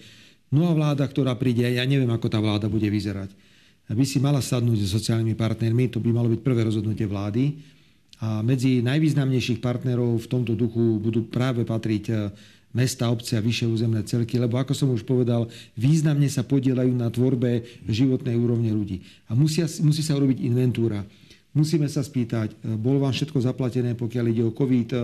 nová 0.52 0.72
vláda, 0.76 1.04
ktorá 1.08 1.36
príde, 1.36 1.66
ja 1.66 1.84
neviem, 1.84 2.10
ako 2.12 2.28
tá 2.30 2.40
vláda 2.40 2.70
bude 2.72 2.88
vyzerať. 2.88 3.34
By 3.86 4.06
si 4.06 4.18
mala 4.18 4.42
sadnúť 4.42 4.82
so 4.82 4.98
sociálnymi 4.98 5.38
partnermi, 5.38 5.94
to 5.94 6.02
by 6.02 6.10
malo 6.10 6.30
byť 6.34 6.42
prvé 6.42 6.66
rozhodnutie 6.66 7.06
vlády. 7.06 7.62
A 8.24 8.42
medzi 8.42 8.82
najvýznamnejších 8.82 9.62
partnerov 9.62 10.26
v 10.26 10.28
tomto 10.32 10.58
duchu 10.58 10.98
budú 10.98 11.28
práve 11.28 11.68
patriť 11.68 12.34
mesta, 12.76 13.08
obce 13.08 13.40
a 13.40 13.42
vyššie 13.42 13.72
územné 13.72 14.04
celky, 14.04 14.36
lebo 14.36 14.60
ako 14.60 14.76
som 14.76 14.92
už 14.92 15.08
povedal, 15.08 15.48
významne 15.80 16.28
sa 16.28 16.44
podielajú 16.44 16.92
na 16.92 17.08
tvorbe 17.08 17.64
životnej 17.88 18.36
úrovne 18.36 18.68
ľudí. 18.76 19.00
A 19.32 19.34
musia, 19.34 19.64
musí 19.80 20.04
sa 20.04 20.20
urobiť 20.20 20.44
inventúra. 20.44 21.08
Musíme 21.56 21.88
sa 21.88 22.04
spýtať, 22.04 22.52
e, 22.62 22.76
bolo 22.76 23.02
vám 23.02 23.16
všetko 23.16 23.40
zaplatené, 23.40 23.96
pokiaľ 23.96 24.26
ide 24.28 24.44
o 24.44 24.52
COVID, 24.52 24.90
e, 24.92 25.00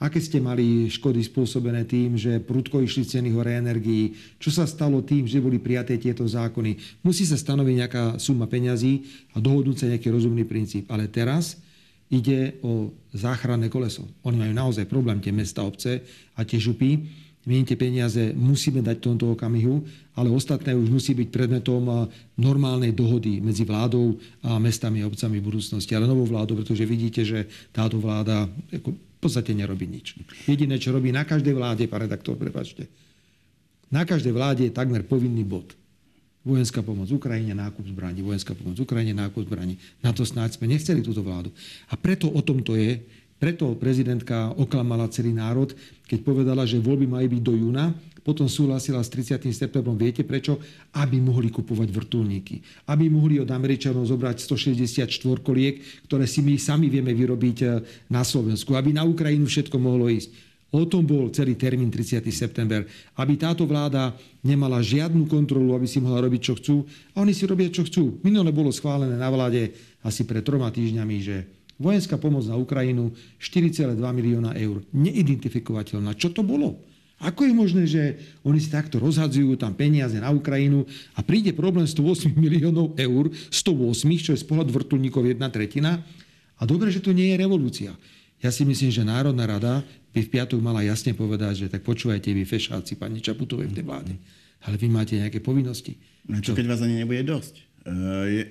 Aké 0.00 0.16
ste 0.16 0.40
mali 0.40 0.88
škody 0.88 1.20
spôsobené 1.20 1.84
tým, 1.84 2.16
že 2.16 2.40
prudko 2.40 2.80
išli 2.80 3.04
ceny 3.04 3.36
hore 3.36 3.52
energií? 3.52 4.16
Čo 4.40 4.48
sa 4.48 4.64
stalo 4.64 5.04
tým, 5.04 5.28
že 5.28 5.44
boli 5.44 5.60
prijaté 5.60 6.00
tieto 6.00 6.24
zákony? 6.24 7.04
Musí 7.04 7.28
sa 7.28 7.36
stanoviť 7.36 7.74
nejaká 7.84 8.04
suma 8.16 8.48
peňazí 8.48 9.04
a 9.36 9.44
dohodnúť 9.44 9.76
sa 9.76 9.90
nejaký 9.92 10.08
rozumný 10.08 10.48
princíp. 10.48 10.88
Ale 10.88 11.04
teraz 11.12 11.60
ide 12.08 12.56
o 12.64 12.96
záchranné 13.12 13.68
koleso. 13.68 14.08
Oni 14.24 14.40
majú 14.40 14.56
naozaj 14.56 14.88
problém, 14.88 15.20
tie 15.20 15.36
mesta, 15.36 15.68
obce 15.68 16.00
a 16.32 16.48
tie 16.48 16.56
župy. 16.56 17.04
Tie 17.40 17.76
peniaze 17.80 18.36
musíme 18.36 18.84
dať 18.84 19.00
v 19.00 19.06
tomto 19.10 19.32
okamihu, 19.32 19.80
ale 20.12 20.28
ostatné 20.28 20.76
už 20.76 20.92
musí 20.92 21.16
byť 21.16 21.28
predmetom 21.32 22.04
normálnej 22.36 22.92
dohody 22.92 23.40
medzi 23.40 23.64
vládou 23.64 24.20
a 24.44 24.60
mestami 24.60 25.00
a 25.00 25.08
obcami 25.08 25.40
v 25.40 25.48
budúcnosti. 25.48 25.96
Ale 25.96 26.04
novou 26.04 26.28
vládou, 26.28 26.60
pretože 26.60 26.84
vidíte, 26.84 27.24
že 27.24 27.48
táto 27.72 27.96
vláda 27.96 28.44
v 28.68 28.92
podstate 29.16 29.56
nerobí 29.56 29.88
nič. 29.88 30.20
Jediné, 30.44 30.76
čo 30.76 30.92
robí 30.92 31.08
na 31.08 31.24
každej 31.24 31.56
vláde, 31.56 31.88
pán 31.88 32.04
redaktor, 32.04 32.36
prepačte, 32.36 32.88
na 33.88 34.04
každej 34.04 34.36
vláde 34.36 34.62
je 34.68 34.76
takmer 34.76 35.02
povinný 35.02 35.42
bod. 35.42 35.72
Vojenská 36.40 36.80
pomoc 36.80 37.04
Ukrajine, 37.12 37.52
nákup 37.52 37.84
zbraní, 37.84 38.24
vojenská 38.24 38.56
pomoc 38.56 38.72
Ukrajine, 38.80 39.12
nákup 39.12 39.44
zbraní. 39.44 39.76
Na 40.00 40.08
to 40.12 40.24
snáď 40.24 40.56
sme 40.56 40.72
nechceli 40.72 41.04
túto 41.04 41.20
vládu. 41.20 41.52
A 41.92 42.00
preto 42.00 42.32
o 42.32 42.40
tom 42.40 42.64
to 42.64 42.80
je. 42.80 42.96
Preto 43.40 43.72
prezidentka 43.72 44.52
oklamala 44.52 45.08
celý 45.08 45.32
národ, 45.32 45.72
keď 46.04 46.20
povedala, 46.20 46.68
že 46.68 46.76
voľby 46.76 47.08
majú 47.08 47.26
byť 47.26 47.42
do 47.42 47.54
júna 47.56 47.96
potom 48.20 48.46
súhlasila 48.46 49.00
s 49.00 49.08
30. 49.08 49.48
septembrom. 49.50 49.96
Viete 49.96 50.22
prečo? 50.28 50.60
Aby 50.92 51.18
mohli 51.24 51.48
kupovať 51.48 51.88
vrtulníky. 51.88 52.60
Aby 52.92 53.08
mohli 53.08 53.40
od 53.40 53.48
Američanov 53.48 54.04
zobrať 54.04 54.44
164 54.44 55.08
koliek, 55.40 55.80
ktoré 56.04 56.28
si 56.28 56.44
my 56.44 56.60
sami 56.60 56.92
vieme 56.92 57.16
vyrobiť 57.16 57.58
e, 57.64 57.66
na 58.12 58.20
Slovensku. 58.20 58.76
Aby 58.76 58.92
na 58.92 59.08
Ukrajinu 59.08 59.48
všetko 59.48 59.76
mohlo 59.80 60.12
ísť. 60.12 60.30
O 60.70 60.86
tom 60.86 61.02
bol 61.02 61.32
celý 61.34 61.58
termín 61.58 61.90
30. 61.90 62.22
september. 62.30 62.86
Aby 63.16 63.40
táto 63.40 63.64
vláda 63.66 64.14
nemala 64.44 64.84
žiadnu 64.84 65.26
kontrolu, 65.26 65.74
aby 65.74 65.88
si 65.88 65.98
mohla 65.98 66.22
robiť, 66.22 66.40
čo 66.44 66.54
chcú. 66.60 66.76
A 67.16 67.24
oni 67.24 67.32
si 67.34 67.48
robia, 67.48 67.72
čo 67.72 67.82
chcú. 67.88 68.20
Minule 68.22 68.52
bolo 68.52 68.70
schválené 68.70 69.16
na 69.16 69.26
vláde 69.32 69.74
asi 70.04 70.22
pred 70.28 70.44
troma 70.44 70.70
týždňami, 70.70 71.16
že 71.18 71.36
vojenská 71.80 72.20
pomoc 72.20 72.44
na 72.44 72.60
Ukrajinu 72.60 73.16
4,2 73.40 73.96
milióna 73.96 74.52
eur. 74.60 74.84
Neidentifikovateľná. 74.92 76.12
Čo 76.14 76.36
to 76.36 76.44
bolo? 76.44 76.76
Ako 77.20 77.44
je 77.44 77.52
možné, 77.52 77.84
že 77.84 78.16
oni 78.44 78.60
si 78.60 78.72
takto 78.72 78.96
rozhadzujú 78.96 79.52
tam 79.60 79.76
peniaze 79.76 80.16
na 80.16 80.32
Ukrajinu 80.32 80.88
a 81.12 81.20
príde 81.20 81.52
problém 81.52 81.84
108 81.84 82.32
miliónov 82.32 82.96
eur, 82.96 83.28
108, 83.52 84.08
čo 84.24 84.30
je 84.32 84.40
z 84.40 84.46
pohľadu 84.48 84.72
vrtulníkov 84.72 85.28
jedna 85.28 85.52
tretina. 85.52 86.00
A 86.56 86.64
dobre, 86.64 86.88
že 86.88 87.04
to 87.04 87.12
nie 87.12 87.32
je 87.32 87.40
revolúcia. 87.40 87.92
Ja 88.40 88.48
si 88.48 88.64
myslím, 88.64 88.88
že 88.88 89.04
Národná 89.04 89.44
rada 89.44 89.84
by 90.16 90.20
v 90.24 90.32
piatok 90.32 90.64
mala 90.64 90.80
jasne 90.80 91.12
povedať, 91.12 91.64
že 91.64 91.66
tak 91.68 91.84
počúvajte 91.84 92.32
vy 92.32 92.48
fešáci, 92.48 92.96
pani 92.96 93.20
Čaputovej 93.20 93.68
v 93.68 93.76
tej 93.76 93.84
vláde. 93.84 94.14
Ale 94.64 94.80
vy 94.80 94.88
máte 94.88 95.20
nejaké 95.20 95.44
povinnosti. 95.44 96.00
No 96.24 96.40
čo, 96.40 96.56
keď 96.56 96.72
vás 96.72 96.80
ani 96.80 97.04
nebude 97.04 97.20
dosť? 97.20 97.69
Uh, 97.90 98.24
je, 98.30 98.42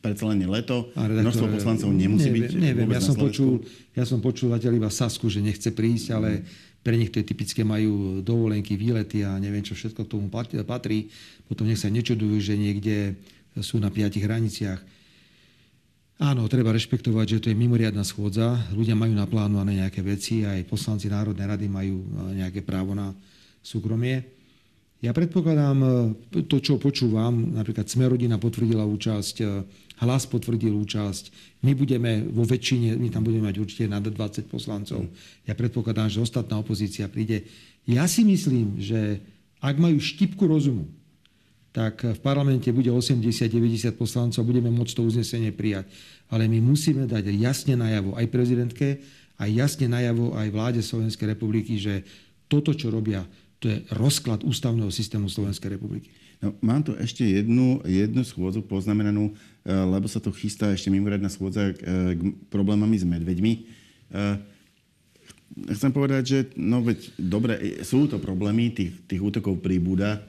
predsa 0.00 0.24
len 0.32 0.40
je 0.40 0.48
leto, 0.48 0.88
množstvo 0.96 1.52
poslancov 1.52 1.92
nemusí 1.92 2.32
neviem, 2.32 2.48
byť 2.48 2.52
Neviem, 2.56 2.88
ja 2.96 3.02
som, 3.04 3.12
počul, 3.12 3.60
ja 3.92 4.04
som 4.08 4.24
počul 4.24 4.56
zatiaľ 4.56 4.80
iba 4.80 4.88
Sasku, 4.88 5.28
že 5.28 5.44
nechce 5.44 5.68
prísť, 5.68 6.06
ale 6.16 6.48
pre 6.80 6.96
nich 6.96 7.12
to 7.12 7.20
je 7.20 7.28
typické, 7.28 7.60
majú 7.60 8.24
dovolenky, 8.24 8.80
výlety 8.80 9.20
a 9.20 9.36
neviem, 9.36 9.60
čo 9.60 9.76
všetko 9.76 10.08
k 10.08 10.12
tomu 10.16 10.32
patrí. 10.32 11.12
Potom 11.44 11.68
nech 11.68 11.76
sa 11.76 11.92
nečudujú, 11.92 12.40
že 12.40 12.56
niekde 12.56 13.20
sú 13.60 13.76
na 13.76 13.92
piatich 13.92 14.24
hraniciach. 14.24 14.80
Áno, 16.20 16.44
treba 16.52 16.72
rešpektovať, 16.72 17.26
že 17.26 17.40
to 17.40 17.48
je 17.48 17.56
mimoriadná 17.56 18.04
schôdza. 18.04 18.60
Ľudia 18.76 18.92
majú 18.92 19.16
naplánované 19.16 19.80
nejaké 19.80 20.04
veci, 20.04 20.44
aj 20.44 20.68
poslanci 20.68 21.08
Národnej 21.08 21.48
rady 21.48 21.64
majú 21.64 22.04
e, 22.04 22.44
nejaké 22.44 22.60
právo 22.60 22.92
na 22.92 23.16
súkromie. 23.64 24.39
Ja 25.00 25.16
predpokladám 25.16 25.78
e, 25.80 25.88
to, 26.44 26.60
čo 26.60 26.76
počúvam, 26.76 27.56
napríklad 27.56 27.88
Smerodina 27.88 28.36
potvrdila 28.36 28.84
účasť, 28.84 29.36
e, 29.40 29.44
Hlas 30.00 30.24
potvrdil 30.24 30.72
účasť. 30.72 31.24
My 31.64 31.76
budeme 31.76 32.24
vo 32.24 32.44
väčšine, 32.44 32.96
my 32.96 33.12
tam 33.12 33.20
budeme 33.20 33.52
mať 33.52 33.56
určite 33.60 33.84
nad 33.84 34.00
20 34.00 34.48
poslancov. 34.48 35.04
Ja 35.44 35.52
predpokladám, 35.52 36.08
že 36.08 36.24
ostatná 36.24 36.56
opozícia 36.56 37.04
príde. 37.04 37.44
Ja 37.84 38.08
si 38.08 38.24
myslím, 38.24 38.80
že 38.80 39.20
ak 39.60 39.76
majú 39.76 40.00
štipku 40.00 40.48
rozumu, 40.48 40.88
tak 41.70 42.02
v 42.02 42.20
parlamente 42.24 42.72
bude 42.72 42.88
80-90 42.88 43.92
poslancov 43.94 44.40
a 44.40 44.48
budeme 44.48 44.72
môcť 44.72 44.94
to 44.96 45.04
uznesenie 45.04 45.52
prijať. 45.52 45.86
Ale 46.32 46.48
my 46.48 46.64
musíme 46.64 47.04
dať 47.04 47.30
jasne 47.36 47.76
najavo 47.76 48.16
aj 48.16 48.26
prezidentke, 48.32 49.04
aj 49.36 49.48
jasne 49.52 49.86
najavo 49.88 50.32
aj 50.32 50.48
vláde 50.48 50.80
Slovenskej 50.80 51.36
republiky, 51.36 51.76
že 51.76 52.02
toto, 52.48 52.72
čo 52.72 52.88
robia, 52.88 53.22
to 53.60 53.68
je 53.68 53.84
rozklad 53.92 54.40
ústavného 54.40 54.88
systému 54.88 55.28
Slovenskej 55.28 55.76
republiky. 55.76 56.08
No, 56.40 56.56
mám 56.64 56.80
tu 56.80 56.96
ešte 56.96 57.20
jednu, 57.20 57.84
jednu 57.84 58.24
schôdzu 58.24 58.64
poznamenanú, 58.64 59.28
e, 59.28 59.68
lebo 59.68 60.08
sa 60.08 60.24
tu 60.24 60.32
chystá 60.32 60.72
ešte 60.72 60.88
mimoriadná 60.88 61.28
schôdza 61.28 61.76
k, 61.76 61.84
e, 61.84 62.32
problémami 62.48 62.96
s 62.96 63.04
medveďmi. 63.04 63.52
E, 63.52 63.60
chcem 65.76 65.92
povedať, 65.92 66.22
že 66.24 66.38
no 66.56 66.80
veď, 66.80 67.12
dobre, 67.20 67.84
sú 67.84 68.08
to 68.08 68.16
problémy, 68.16 68.72
tých, 68.72 68.96
tých 69.04 69.20
útokov 69.20 69.60
príbuda. 69.60 70.24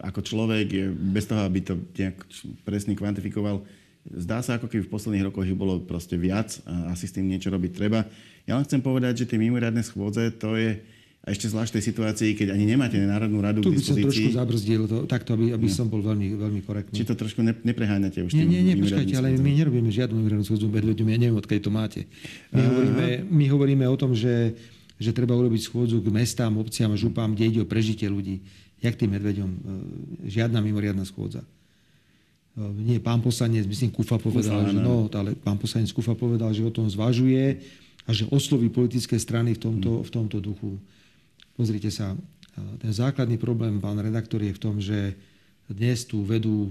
Ako 0.00 0.24
človek, 0.24 0.94
bez 0.96 1.28
toho, 1.28 1.44
aby 1.44 1.60
to 1.60 1.76
nejak 1.98 2.16
presne 2.62 2.94
kvantifikoval, 2.94 3.66
zdá 4.06 4.40
sa, 4.40 4.56
ako 4.56 4.70
keby 4.70 4.86
v 4.86 4.92
posledných 4.94 5.26
rokoch 5.28 5.44
ich 5.44 5.58
bolo 5.58 5.82
proste 5.82 6.14
viac 6.14 6.62
asi 6.88 7.10
s 7.10 7.14
tým 7.18 7.26
niečo 7.26 7.50
robiť 7.50 7.74
treba. 7.74 8.06
Ja 8.46 8.54
len 8.54 8.62
chcem 8.64 8.78
povedať, 8.78 9.26
že 9.26 9.28
tie 9.34 9.36
mimoriadne 9.36 9.82
schôdze, 9.82 10.30
to 10.38 10.54
je, 10.54 10.78
a 11.26 11.34
ešte 11.34 11.50
zvlášť 11.50 11.76
tej 11.76 11.84
situácii, 11.92 12.30
keď 12.38 12.56
ani 12.56 12.64
nemáte 12.64 12.96
Národnú 12.96 13.42
radu 13.44 13.60
tu 13.60 13.74
k 13.74 13.76
dispozícii. 13.76 14.00
Tu 14.00 14.08
by 14.08 14.08
som 14.08 14.08
trošku 14.08 14.38
zabrzdil, 14.38 14.82
to, 14.88 14.96
takto, 15.04 15.36
aby, 15.36 15.52
aby 15.52 15.68
no. 15.68 15.74
som 15.74 15.90
bol 15.90 16.00
veľmi, 16.00 16.38
veľmi 16.38 16.60
korektný. 16.64 16.94
Či 16.94 17.04
to 17.04 17.18
trošku 17.18 17.44
ne, 17.44 17.52
nepreháňate 17.52 18.24
už? 18.24 18.32
Nie, 18.32 18.48
nie, 18.48 18.64
nie, 18.64 18.78
počkajte, 18.80 19.12
ale 19.18 19.36
my 19.36 19.50
nerobíme 19.52 19.92
žiadnu 19.92 20.14
mimoriadnu 20.14 20.46
schôdzu 20.46 20.72
medveďom, 20.72 21.06
ja 21.10 21.18
neviem, 21.20 21.36
odkiaľ 21.36 21.60
to 21.60 21.72
máte. 21.74 22.00
My 22.54 22.64
hovoríme, 22.64 23.06
my 23.28 23.44
hovoríme 23.50 23.84
o 23.90 23.96
tom, 23.98 24.16
že, 24.16 24.56
že 24.96 25.10
treba 25.12 25.36
urobiť 25.36 25.68
schôdzu 25.68 26.00
k 26.00 26.08
mestám, 26.08 26.56
obciam 26.56 26.94
a 26.94 26.96
župám, 26.96 27.34
kde 27.36 27.44
ide 27.44 27.60
o 27.60 27.68
prežitie 27.68 28.08
ľudí. 28.08 28.40
Jak 28.78 28.94
tým 28.94 29.10
medveďom? 29.12 29.50
E, 29.50 29.58
žiadna 30.30 30.62
mimoriadna 30.62 31.02
schôdza. 31.02 31.42
E, 31.42 32.62
nie, 32.78 33.02
pán 33.02 33.20
poslanec, 33.20 33.66
myslím, 33.66 33.90
Kufa 33.90 34.16
povedal, 34.16 34.64
Kufa, 34.64 34.70
že, 34.70 34.78
no, 34.80 35.10
ale 35.12 35.34
pán 35.34 35.58
poslanec 35.58 35.90
Kufa 35.90 36.14
povedal, 36.14 36.54
že 36.54 36.62
o 36.62 36.70
tom 36.70 36.86
zvažuje 36.86 37.58
a 38.06 38.10
že 38.16 38.24
osloví 38.32 38.72
politické 38.72 39.18
strany 39.20 39.58
v 39.58 39.60
tomto, 39.60 40.06
v 40.06 40.10
tomto 40.14 40.38
duchu. 40.40 40.78
Pozrite 41.58 41.90
sa, 41.90 42.14
ten 42.78 42.94
základný 42.94 43.34
problém, 43.34 43.82
pán 43.82 43.98
redaktor, 43.98 44.38
je 44.38 44.54
v 44.54 44.62
tom, 44.62 44.78
že 44.78 45.18
dnes 45.66 46.06
tu 46.06 46.22
vedú 46.22 46.70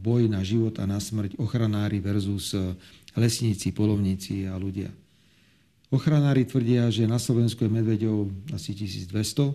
boj 0.00 0.24
na 0.24 0.40
život 0.40 0.72
a 0.80 0.88
na 0.88 0.96
smrť 0.96 1.36
ochranári 1.36 2.00
versus 2.00 2.56
lesníci, 3.12 3.76
polovníci 3.76 4.48
a 4.48 4.56
ľudia. 4.56 4.88
Ochranári 5.92 6.48
tvrdia, 6.48 6.88
že 6.88 7.04
na 7.04 7.20
Slovensku 7.20 7.60
je 7.60 7.70
medveďov 7.76 8.32
asi 8.56 8.72
1200, 8.72 9.52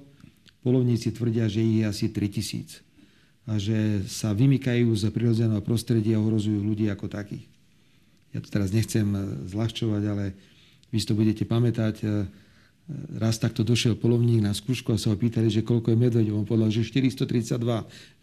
polovníci 0.61 1.09
tvrdia, 1.09 1.49
že 1.49 1.65
ich 1.65 1.81
je 1.81 1.85
asi 1.89 2.05
3000 2.13 3.49
a 3.49 3.57
že 3.57 4.05
sa 4.05 4.29
vymykajú 4.37 4.93
z 4.93 5.09
prirodzeného 5.09 5.65
prostredia 5.65 6.15
a 6.15 6.23
ohrozujú 6.23 6.61
ľudí 6.61 6.85
ako 6.93 7.09
takých. 7.09 7.49
Ja 8.29 8.45
to 8.45 8.53
teraz 8.53 8.69
nechcem 8.69 9.09
zľahčovať, 9.49 10.03
ale 10.05 10.37
vy 10.93 10.97
si 11.01 11.09
to 11.09 11.17
budete 11.17 11.49
pamätať 11.49 12.29
raz 13.15 13.37
takto 13.37 13.61
došiel 13.61 13.99
polovník 13.99 14.41
na 14.43 14.55
skúšku 14.55 14.91
a 14.93 14.97
sa 14.97 15.11
ho 15.11 15.17
pýtali, 15.17 15.47
že 15.51 15.61
koľko 15.65 15.93
je 15.93 15.97
medveďov. 15.97 16.35
On 16.41 16.47
povedal, 16.47 16.71
že 16.71 16.87
432. 16.87 17.57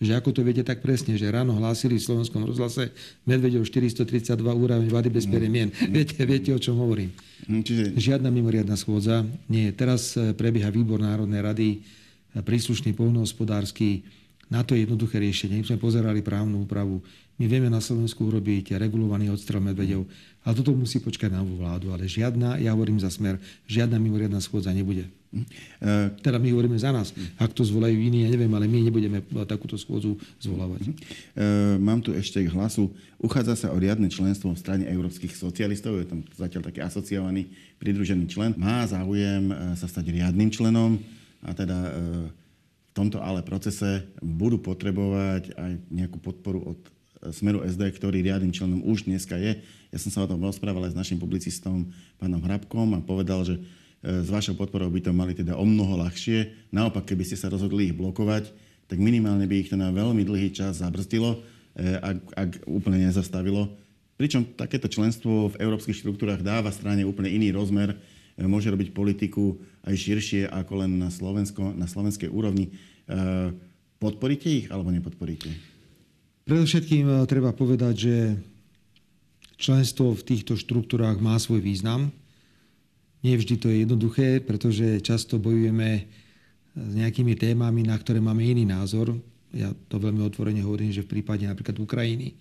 Že 0.01 0.13
ako 0.17 0.29
to 0.35 0.41
viete 0.43 0.65
tak 0.65 0.81
presne, 0.81 1.15
že 1.15 1.29
ráno 1.29 1.57
hlásili 1.57 1.97
v 1.99 2.05
slovenskom 2.05 2.45
rozhlase 2.45 2.91
medveďov 3.29 3.67
432 3.69 4.35
úroveň 4.39 4.89
vady 4.89 5.09
bez 5.13 5.25
peremien. 5.29 5.69
Mm. 5.69 5.93
Viete, 5.93 6.17
viete, 6.25 6.51
o 6.53 6.61
čom 6.61 6.81
hovorím. 6.81 7.13
Mm, 7.47 7.63
čiže... 7.65 7.83
Žiadna 7.99 8.29
mimoriadná 8.33 8.77
schôdza. 8.79 9.25
Nie. 9.47 9.73
Teraz 9.75 10.17
eh, 10.17 10.33
prebieha 10.33 10.73
výbor 10.73 11.01
Národnej 11.01 11.41
rady, 11.41 11.69
eh, 11.79 12.43
príslušný 12.43 12.97
poľnohospodársky. 12.97 14.05
Na 14.49 14.65
to 14.65 14.73
je 14.73 14.89
jednoduché 14.89 15.21
riešenie. 15.21 15.61
My 15.61 15.67
sme 15.69 15.79
pozerali 15.79 16.25
právnu 16.25 16.65
úpravu. 16.65 17.05
My 17.39 17.47
vieme 17.47 17.71
na 17.71 17.79
Slovensku 17.79 18.27
urobiť 18.27 18.75
regulovaný 18.75 19.31
odstrel 19.31 19.63
medvedov, 19.63 20.11
ale 20.49 20.57
toto 20.57 20.73
musí 20.73 20.97
počkať 20.97 21.28
na 21.28 21.45
novú 21.45 21.61
vládu. 21.61 21.93
Ale 21.93 22.09
žiadna, 22.09 22.57
ja 22.57 22.73
hovorím 22.73 22.97
za 22.97 23.12
smer, 23.12 23.37
žiadna 23.69 24.00
mimoriadná 24.00 24.40
schôdza 24.40 24.73
nebude. 24.73 25.05
Uh, 25.28 26.09
teda 26.25 26.40
my 26.40 26.49
hovoríme 26.57 26.81
za 26.81 26.88
nás. 26.88 27.12
Ak 27.37 27.52
to 27.52 27.61
zvolajú 27.61 28.00
iní, 28.00 28.25
ja 28.25 28.33
neviem, 28.33 28.49
ale 28.57 28.64
my 28.64 28.81
nebudeme 28.81 29.21
takúto 29.45 29.76
schôdzu 29.76 30.17
zvolávať. 30.40 30.88
Uh, 30.88 31.76
mám 31.76 32.00
tu 32.00 32.17
ešte 32.17 32.40
k 32.40 32.49
hlasu. 32.49 32.88
Uchádza 33.21 33.61
sa 33.61 33.69
o 33.69 33.76
riadne 33.76 34.09
členstvo 34.09 34.57
v 34.57 34.57
strane 34.57 34.88
európskych 34.88 35.37
socialistov. 35.37 36.00
Je 36.00 36.09
tam 36.09 36.25
zatiaľ 36.33 36.73
taký 36.73 36.81
asociovaný, 36.81 37.52
pridružený 37.76 38.25
člen. 38.33 38.57
Má 38.57 38.88
záujem 38.88 39.52
sa 39.76 39.85
stať 39.85 40.17
riadnym 40.17 40.49
členom 40.49 40.97
a 41.45 41.52
teda 41.52 41.76
v 42.88 42.90
tomto 42.97 43.21
ale 43.21 43.45
procese 43.45 44.09
budú 44.25 44.64
potrebovať 44.64 45.52
aj 45.61 45.73
nejakú 45.93 46.19
podporu 46.25 46.73
od 46.73 46.81
Smeru 47.35 47.67
SD, 47.67 47.83
ktorý 47.99 48.23
riadnym 48.23 48.55
členom 48.55 48.87
už 48.87 49.11
dneska 49.11 49.35
je. 49.35 49.59
Ja 49.91 49.99
som 49.99 50.11
sa 50.15 50.23
o 50.23 50.31
tom 50.31 50.39
rozprával 50.39 50.87
aj 50.87 50.95
s 50.95 51.01
našim 51.01 51.19
publicistom 51.19 51.91
pánom 52.21 52.39
Hrabkom 52.39 52.95
a 52.95 53.03
povedal, 53.03 53.43
že 53.43 53.59
s 53.99 54.31
vašou 54.31 54.55
podporou 54.55 54.87
by 54.87 55.03
to 55.03 55.11
mali 55.11 55.35
teda 55.35 55.59
o 55.59 55.67
mnoho 55.67 55.99
ľahšie. 55.99 56.71
Naopak, 56.71 57.11
keby 57.11 57.27
ste 57.27 57.35
sa 57.35 57.51
rozhodli 57.51 57.91
ich 57.91 57.97
blokovať, 57.99 58.55
tak 58.87 59.03
minimálne 59.03 59.43
by 59.51 59.67
ich 59.67 59.69
to 59.69 59.77
na 59.77 59.91
veľmi 59.91 60.23
dlhý 60.23 60.55
čas 60.55 60.79
zabrzdilo, 60.79 61.43
ak, 61.79 62.19
ak 62.39 62.51
úplne 62.71 63.03
nezastavilo. 63.11 63.75
Pričom 64.15 64.55
takéto 64.55 64.87
členstvo 64.87 65.51
v 65.51 65.59
európskych 65.59 65.99
štruktúrach 65.99 66.43
dáva 66.43 66.71
strane 66.71 67.03
úplne 67.03 67.35
iný 67.35 67.51
rozmer, 67.51 67.99
môže 68.39 68.71
robiť 68.71 68.95
politiku 68.95 69.59
aj 69.83 69.95
širšie 69.99 70.43
ako 70.47 70.87
len 70.87 70.95
na, 70.95 71.11
Slovensko, 71.11 71.75
na 71.75 71.91
slovenskej 71.91 72.31
úrovni. 72.31 72.71
Podporíte 73.99 74.47
ich 74.47 74.67
alebo 74.71 74.95
nepodporíte? 74.95 75.51
Predovšetkým 76.49 77.28
treba 77.28 77.52
povedať, 77.52 77.95
že 78.09 78.17
členstvo 79.61 80.17
v 80.17 80.26
týchto 80.33 80.57
štruktúrách 80.57 81.21
má 81.21 81.37
svoj 81.37 81.61
význam. 81.61 82.09
Nie 83.21 83.37
vždy 83.37 83.55
to 83.61 83.69
je 83.69 83.85
jednoduché, 83.85 84.40
pretože 84.40 85.05
často 85.05 85.37
bojujeme 85.37 86.09
s 86.73 86.93
nejakými 86.97 87.37
témami, 87.37 87.85
na 87.85 88.00
ktoré 88.00 88.25
máme 88.25 88.49
iný 88.49 88.64
názor. 88.64 89.12
Ja 89.52 89.76
to 89.93 90.00
veľmi 90.00 90.25
otvorene 90.25 90.64
hovorím, 90.64 90.88
že 90.88 91.05
v 91.05 91.21
prípade 91.21 91.45
napríklad 91.45 91.76
Ukrajiny, 91.85 92.33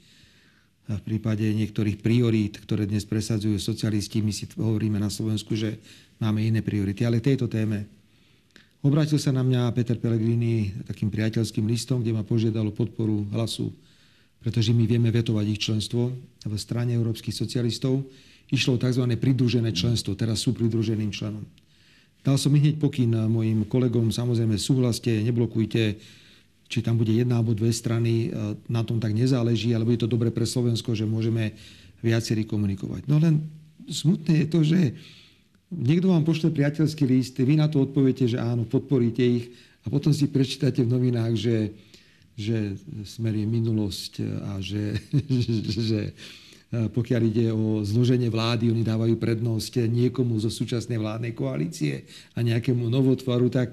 v 0.87 1.03
prípade 1.03 1.43
niektorých 1.43 1.99
priorít, 1.99 2.63
ktoré 2.63 2.87
dnes 2.87 3.03
presadzujú 3.03 3.59
socialisti, 3.59 4.23
my 4.23 4.31
si 4.31 4.47
hovoríme 4.55 4.95
na 4.95 5.11
Slovensku, 5.11 5.51
že 5.59 5.83
máme 6.23 6.47
iné 6.47 6.63
priority. 6.63 7.03
Ale 7.03 7.19
tejto 7.19 7.51
téme 7.51 7.83
obrátil 8.79 9.19
sa 9.19 9.35
na 9.35 9.43
mňa 9.43 9.67
Peter 9.75 9.99
Pellegrini 9.99 10.71
takým 10.87 11.11
priateľským 11.11 11.67
listom, 11.67 11.99
kde 11.99 12.15
ma 12.15 12.23
požiadalo 12.23 12.71
podporu 12.71 13.27
hlasu, 13.35 13.67
pretože 14.41 14.71
my 14.71 14.85
vieme 14.85 15.09
vetovať 15.09 15.45
ich 15.49 15.61
členstvo 15.61 16.13
v 16.45 16.55
strane 16.55 16.93
európskych 16.95 17.33
socialistov 17.33 18.05
išlo 18.53 18.77
o 18.77 18.81
tzv. 18.81 19.03
pridružené 19.19 19.75
členstvo. 19.75 20.15
Teraz 20.15 20.45
sú 20.45 20.55
pridruženým 20.55 21.11
členom. 21.11 21.43
Dal 22.23 22.35
som 22.35 22.51
hneď 22.51 22.79
pokyn 22.79 23.11
mojim 23.27 23.63
kolegom, 23.67 24.11
samozrejme 24.11 24.59
súhlaste, 24.59 25.11
neblokujte, 25.23 25.95
či 26.67 26.83
tam 26.83 26.99
bude 26.99 27.15
jedna 27.15 27.39
alebo 27.39 27.55
dve 27.55 27.71
strany, 27.71 28.31
na 28.67 28.83
tom 28.83 28.99
tak 28.99 29.15
nezáleží, 29.15 29.71
alebo 29.71 29.95
je 29.95 30.03
to 30.03 30.11
dobre 30.11 30.27
pre 30.35 30.43
Slovensko, 30.43 30.91
že 30.91 31.07
môžeme 31.07 31.55
viacerí 32.03 32.43
komunikovať. 32.43 33.07
No 33.07 33.23
len 33.23 33.47
smutné 33.87 34.43
je 34.43 34.47
to, 34.51 34.59
že 34.67 34.79
niekto 35.71 36.11
vám 36.11 36.27
pošle 36.27 36.51
priateľský 36.51 37.07
list, 37.07 37.39
vy 37.39 37.55
na 37.55 37.71
to 37.71 37.87
odpoviete, 37.87 38.27
že 38.27 38.39
áno, 38.39 38.67
podporíte 38.67 39.23
ich 39.23 39.55
a 39.83 39.91
potom 39.91 40.11
si 40.11 40.27
prečítate 40.27 40.83
v 40.83 40.91
novinách, 40.91 41.33
že, 41.39 41.71
že 42.37 42.77
smer 43.03 43.33
je 43.33 43.47
minulosť 43.49 44.11
a 44.45 44.61
že, 44.61 45.01
že, 45.89 46.13
E, 46.67 46.91
pokiaľ 46.91 47.21
ide 47.31 47.47
o 47.55 47.79
zloženie 47.79 48.27
vlády, 48.27 48.67
oni 48.67 48.83
dávajú 48.83 49.15
prednosť 49.15 49.87
niekomu 49.87 50.35
zo 50.35 50.51
súčasnej 50.51 50.99
vládnej 50.99 51.31
koalície 51.31 52.03
a 52.35 52.43
nejakému 52.43 52.91
novotvaru, 52.91 53.47
tak 53.47 53.71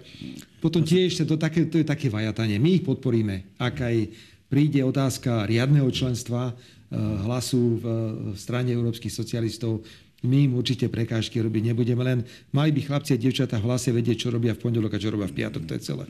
potom 0.63 0.87
tiež 0.87 1.27
to, 1.27 1.35
také, 1.35 1.67
to 1.67 1.83
je 1.83 1.87
také 1.87 2.07
vajatanie. 2.07 2.63
My 2.63 2.79
ich 2.79 2.87
podporíme. 2.87 3.59
Ak 3.59 3.83
aj 3.83 4.15
príde 4.47 4.79
otázka 4.87 5.43
riadneho 5.51 5.91
členstva 5.91 6.55
e, 6.55 6.95
hlasu 7.27 7.83
v 7.83 7.87
strane 8.39 8.71
európskych 8.71 9.11
socialistov, 9.11 9.83
my 10.23 10.47
im 10.47 10.53
určite 10.55 10.87
prekážky 10.87 11.43
robiť 11.43 11.75
nebudeme, 11.75 12.01
len 12.07 12.23
mali 12.55 12.71
by 12.71 12.81
chlapci 12.95 13.19
a 13.19 13.21
dievčatá 13.21 13.59
v 13.59 13.75
hlase 13.75 13.91
vedieť, 13.91 14.25
čo 14.25 14.29
robia 14.31 14.55
v 14.55 14.63
pondelok 14.71 14.95
a 14.95 15.03
čo 15.03 15.11
robia 15.11 15.27
v 15.27 15.37
piatok, 15.43 15.67
to 15.67 15.73
je 15.77 15.83
celé. 15.83 16.07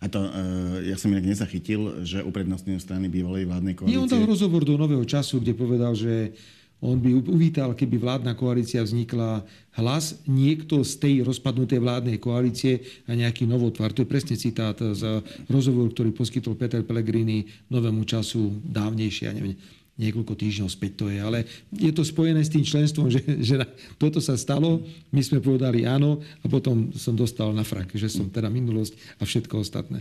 A 0.00 0.08
to, 0.08 0.20
uh, 0.24 0.80
ja 0.80 0.96
som 0.96 1.12
inak 1.12 1.28
nezachytil, 1.28 2.02
že 2.08 2.24
uprednostňujú 2.24 2.80
strany 2.80 3.12
bývalej 3.12 3.44
vládnej 3.44 3.76
koalície. 3.76 3.96
Nie, 3.96 4.00
on 4.00 4.08
dal 4.08 4.24
rozhovor 4.24 4.64
do 4.64 4.80
Nového 4.80 5.04
času, 5.04 5.44
kde 5.44 5.52
povedal, 5.52 5.92
že 5.92 6.32
on 6.80 6.96
by 6.96 7.12
uvítal, 7.28 7.76
keby 7.76 8.00
vládna 8.00 8.32
koalícia 8.32 8.80
vznikla 8.80 9.44
hlas 9.76 10.16
niekto 10.24 10.80
z 10.80 10.96
tej 10.96 11.14
rozpadnutej 11.28 11.76
vládnej 11.76 12.16
koalície 12.16 13.04
a 13.04 13.12
nejaký 13.12 13.44
novotvar. 13.44 13.92
To 13.92 14.00
je 14.00 14.08
presne 14.08 14.40
citát 14.40 14.80
z 14.80 15.20
rozhovoru, 15.52 15.92
ktorý 15.92 16.16
poskytol 16.16 16.56
Peter 16.56 16.80
Pellegrini 16.80 17.44
novému 17.68 18.08
času 18.08 18.64
dávnejšie, 18.64 19.28
ja 19.28 19.36
neviem, 19.36 19.60
niekoľko 20.00 20.32
týždňov 20.32 20.68
späť 20.72 21.04
to 21.04 21.06
je. 21.12 21.20
Ale 21.20 21.44
je 21.76 21.92
to 21.92 22.00
spojené 22.00 22.40
s 22.40 22.48
tým 22.48 22.64
členstvom, 22.64 23.12
že, 23.12 23.20
že 23.44 23.60
toto 24.00 24.24
sa 24.24 24.40
stalo, 24.40 24.80
my 25.12 25.20
sme 25.20 25.44
povedali 25.44 25.84
áno 25.84 26.24
a 26.40 26.46
potom 26.48 26.88
som 26.96 27.12
dostal 27.12 27.52
na 27.52 27.62
frak, 27.62 27.92
že 27.92 28.08
som 28.08 28.32
teda 28.32 28.48
minulosť 28.48 28.96
a 29.20 29.28
všetko 29.28 29.60
ostatné. 29.60 30.00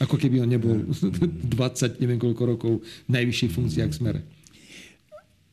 Ako 0.00 0.16
keby 0.16 0.40
on 0.40 0.50
nebol 0.50 0.76
20, 1.52 2.00
neviem 2.00 2.16
koľko 2.16 2.42
rokov 2.48 2.72
v 2.80 3.10
najvyšších 3.12 3.52
funkciách 3.52 3.92
v 3.92 3.98
smere. 4.00 4.20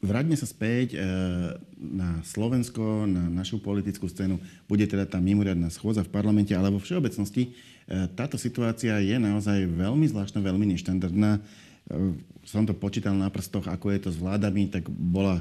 Vráťme 0.04 0.36
sa 0.36 0.44
späť 0.44 0.96
e, 0.96 1.08
na 1.80 2.20
Slovensko, 2.28 3.08
na 3.08 3.32
našu 3.32 3.64
politickú 3.64 4.12
scénu. 4.12 4.36
Bude 4.68 4.84
teda 4.84 5.08
tá 5.08 5.16
mimoriadná 5.24 5.72
schôdza 5.72 6.04
v 6.04 6.12
parlamente, 6.12 6.52
ale 6.52 6.68
vo 6.68 6.84
všeobecnosti 6.84 7.48
e, 7.48 8.12
táto 8.12 8.36
situácia 8.36 9.00
je 9.00 9.16
naozaj 9.16 9.64
veľmi 9.64 10.04
zvláštna, 10.12 10.44
veľmi 10.44 10.76
neštandardná. 10.76 11.40
Som 12.44 12.68
to 12.68 12.76
počítal 12.76 13.16
na 13.16 13.32
prstoch, 13.32 13.66
ako 13.68 13.92
je 13.96 14.00
to 14.04 14.10
s 14.12 14.20
vládami, 14.20 14.68
tak 14.68 14.88
bola 14.92 15.40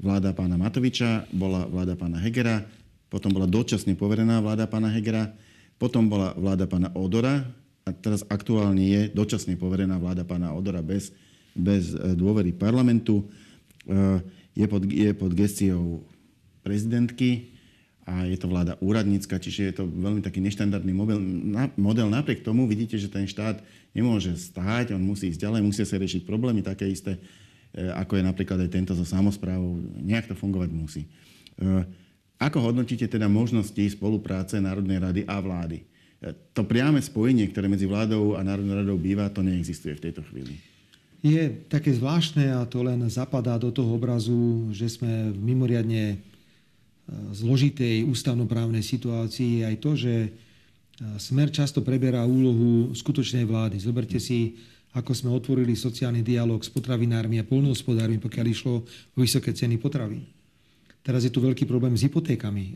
vláda 0.00 0.34
pána 0.34 0.56
Matoviča, 0.58 1.28
bola 1.30 1.68
vláda 1.68 1.94
pána 1.94 2.18
Hegera, 2.18 2.64
potom 3.12 3.30
bola 3.30 3.46
dočasne 3.46 3.94
poverená 3.94 4.42
vláda 4.42 4.66
pána 4.66 4.90
Hegera, 4.90 5.30
potom 5.78 6.08
bola 6.10 6.34
vláda 6.34 6.66
pána 6.66 6.88
Odora 6.96 7.44
a 7.86 7.90
teraz 7.94 8.26
aktuálne 8.28 8.82
je 8.82 9.02
dočasne 9.12 9.54
poverená 9.56 9.96
vláda 9.96 10.26
pána 10.26 10.52
Odora 10.52 10.84
bez, 10.84 11.14
bez 11.54 11.94
e, 11.96 12.14
dôvery 12.16 12.52
parlamentu. 12.52 13.24
E, 13.88 14.20
je 14.56 14.66
pod, 14.66 14.82
je 14.84 15.10
pod 15.14 15.32
gestiou 15.32 16.04
prezidentky 16.66 17.59
a 18.10 18.26
je 18.26 18.34
to 18.34 18.50
vláda 18.50 18.74
úradnícka, 18.82 19.38
čiže 19.38 19.62
je 19.70 19.74
to 19.78 19.84
veľmi 19.86 20.18
taký 20.18 20.42
neštandardný 20.42 20.90
model. 20.90 21.22
model. 21.78 22.10
Napriek 22.10 22.42
tomu 22.42 22.66
vidíte, 22.66 22.98
že 22.98 23.06
ten 23.06 23.30
štát 23.30 23.62
nemôže 23.94 24.34
stáť, 24.34 24.98
on 24.98 25.02
musí 25.02 25.30
ísť 25.30 25.46
ďalej, 25.46 25.60
musia 25.62 25.86
sa 25.86 25.94
riešiť 25.94 26.26
problémy 26.26 26.58
také 26.58 26.90
isté, 26.90 27.22
e, 27.70 27.86
ako 27.94 28.18
je 28.18 28.26
napríklad 28.26 28.58
aj 28.66 28.70
tento 28.74 28.92
so 28.98 29.06
samozprávou. 29.06 29.78
Nejak 30.02 30.26
to 30.26 30.34
fungovať 30.34 30.70
musí. 30.74 31.06
E, 31.06 31.86
ako 32.42 32.58
hodnotíte 32.72 33.06
teda 33.06 33.30
možnosti 33.30 33.94
spolupráce 33.94 34.58
Národnej 34.58 34.98
rady 34.98 35.22
a 35.30 35.38
vlády? 35.38 35.78
E, 35.78 36.34
to 36.50 36.66
priame 36.66 36.98
spojenie, 36.98 37.46
ktoré 37.46 37.70
medzi 37.70 37.86
vládou 37.86 38.34
a 38.34 38.42
Národnou 38.42 38.74
radou 38.74 38.98
býva, 38.98 39.30
to 39.30 39.46
neexistuje 39.46 39.94
v 39.94 40.10
tejto 40.10 40.26
chvíli. 40.26 40.58
Je 41.22 41.52
také 41.68 41.94
zvláštne 41.94 42.58
a 42.58 42.66
to 42.66 42.82
len 42.82 43.06
zapadá 43.06 43.54
do 43.60 43.70
toho 43.70 43.92
obrazu, 43.94 44.72
že 44.72 44.88
sme 44.88 45.30
v 45.30 45.38
mimoriadne 45.52 46.16
zložitej 47.34 48.06
ústavnoprávnej 48.06 48.86
situácii 48.86 49.66
aj 49.66 49.76
to, 49.82 49.90
že 49.98 50.14
Smer 51.16 51.48
často 51.48 51.80
preberá 51.80 52.28
úlohu 52.28 52.92
skutočnej 52.92 53.48
vlády. 53.48 53.80
Zoberte 53.80 54.20
si, 54.20 54.60
ako 54.92 55.16
sme 55.16 55.30
otvorili 55.32 55.72
sociálny 55.72 56.20
dialog 56.20 56.60
s 56.60 56.68
potravinármi 56.68 57.40
a 57.40 57.48
polnohospodármi, 57.48 58.20
pokiaľ 58.20 58.46
išlo 58.52 58.84
o 58.84 59.16
vysoké 59.16 59.56
ceny 59.56 59.80
potravín. 59.80 60.28
Teraz 61.00 61.24
je 61.24 61.32
tu 61.32 61.40
veľký 61.40 61.64
problém 61.64 61.96
s 61.96 62.04
hypotékami. 62.04 62.64
E, 62.68 62.72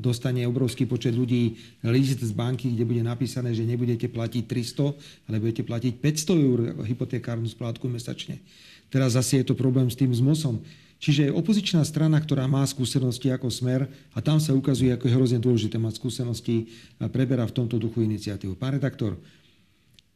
dostane 0.00 0.48
obrovský 0.48 0.88
počet 0.88 1.12
ľudí 1.12 1.60
list 1.84 2.24
z 2.24 2.32
banky, 2.32 2.72
kde 2.72 2.88
bude 2.88 3.04
napísané, 3.04 3.52
že 3.52 3.68
nebudete 3.68 4.08
platiť 4.08 4.48
300, 4.48 5.28
ale 5.28 5.36
budete 5.36 5.60
platiť 5.60 6.00
500 6.00 6.48
eur 6.48 6.58
hypotekárnu 6.88 7.44
splátku 7.52 7.84
mesačne. 7.92 8.40
Teraz 8.88 9.12
zase 9.12 9.44
je 9.44 9.52
to 9.52 9.52
problém 9.52 9.92
s 9.92 10.00
tým 10.00 10.08
zmosom. 10.16 10.64
Čiže 11.02 11.34
opozičná 11.34 11.82
strana, 11.82 12.22
ktorá 12.22 12.46
má 12.46 12.62
skúsenosti 12.62 13.26
ako 13.34 13.50
smer, 13.50 13.90
a 14.14 14.22
tam 14.22 14.38
sa 14.38 14.54
ukazuje, 14.54 14.94
ako 14.94 15.10
je 15.10 15.16
hrozne 15.18 15.40
dôležité 15.42 15.74
mať 15.74 15.98
skúsenosti, 15.98 16.70
preberá 17.10 17.42
v 17.42 17.56
tomto 17.58 17.74
duchu 17.74 18.06
iniciatívu. 18.06 18.54
Pán 18.54 18.78
redaktor, 18.78 19.18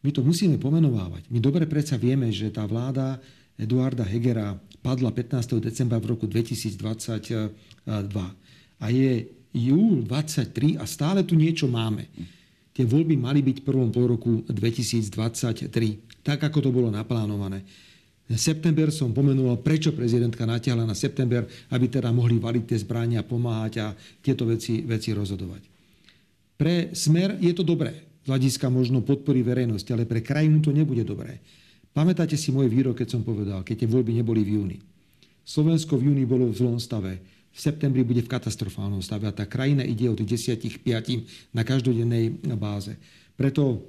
my 0.07 0.15
to 0.15 0.23
musíme 0.23 0.55
pomenovávať. 0.63 1.27
My 1.35 1.43
dobre 1.43 1.67
predsa 1.67 1.99
vieme, 1.99 2.31
že 2.31 2.55
tá 2.55 2.63
vláda 2.63 3.19
Eduarda 3.59 4.07
Hegera 4.07 4.55
padla 4.79 5.11
15. 5.11 5.59
decembra 5.59 5.99
v 5.99 6.15
roku 6.15 6.31
2022 6.31 6.79
a 8.79 8.87
je 8.87 9.27
júl 9.51 10.07
23 10.07 10.79
a 10.79 10.87
stále 10.87 11.27
tu 11.27 11.35
niečo 11.35 11.67
máme. 11.67 12.07
Tie 12.71 12.87
voľby 12.87 13.19
mali 13.19 13.43
byť 13.43 13.65
v 13.65 13.67
prvom 13.67 13.91
pol 13.91 14.15
roku 14.15 14.47
2023, 14.47 15.67
tak 16.23 16.47
ako 16.47 16.59
to 16.63 16.71
bolo 16.71 16.95
naplánované. 16.95 17.67
September 18.35 18.91
som 18.91 19.15
pomenul, 19.15 19.55
prečo 19.63 19.95
prezidentka 19.95 20.43
natiahla 20.43 20.83
na 20.83 20.99
september, 20.99 21.47
aby 21.71 21.87
teda 21.87 22.11
mohli 22.11 22.43
valiť 22.43 22.65
tie 22.67 22.79
zbrania, 22.83 23.23
pomáhať 23.23 23.73
a 23.79 23.95
tieto 24.19 24.43
veci, 24.43 24.83
veci 24.83 25.15
rozhodovať. 25.15 25.63
Pre 26.59 26.91
smer 26.91 27.39
je 27.39 27.55
to 27.55 27.63
dobré, 27.63 27.95
z 28.27 28.27
hľadiska 28.27 28.67
možno 28.67 29.07
podpory 29.07 29.47
verejnosti, 29.47 29.87
ale 29.95 30.11
pre 30.11 30.27
krajinu 30.27 30.59
to 30.59 30.75
nebude 30.75 31.07
dobré. 31.07 31.39
Pamätáte 31.95 32.35
si 32.35 32.51
môj 32.51 32.67
výrok, 32.67 32.99
keď 32.99 33.15
som 33.15 33.23
povedal, 33.23 33.63
keď 33.63 33.87
tie 33.87 33.89
voľby 33.95 34.19
neboli 34.19 34.43
v 34.43 34.59
júni. 34.59 34.79
Slovensko 35.47 35.95
v 35.95 36.11
júni 36.11 36.27
bolo 36.27 36.51
v 36.51 36.59
zlom 36.59 36.83
stave. 36.83 37.23
V 37.55 37.59
septembri 37.63 38.03
bude 38.03 38.21
v 38.21 38.29
katastrofálnom 38.29 39.01
stave 39.01 39.31
a 39.31 39.33
tá 39.33 39.47
krajina 39.47 39.87
ide 39.87 40.11
od 40.11 40.19
10 40.19 40.27
5 40.83 41.55
na 41.55 41.63
každodennej 41.63 42.43
báze. 42.59 42.99
Preto 43.39 43.87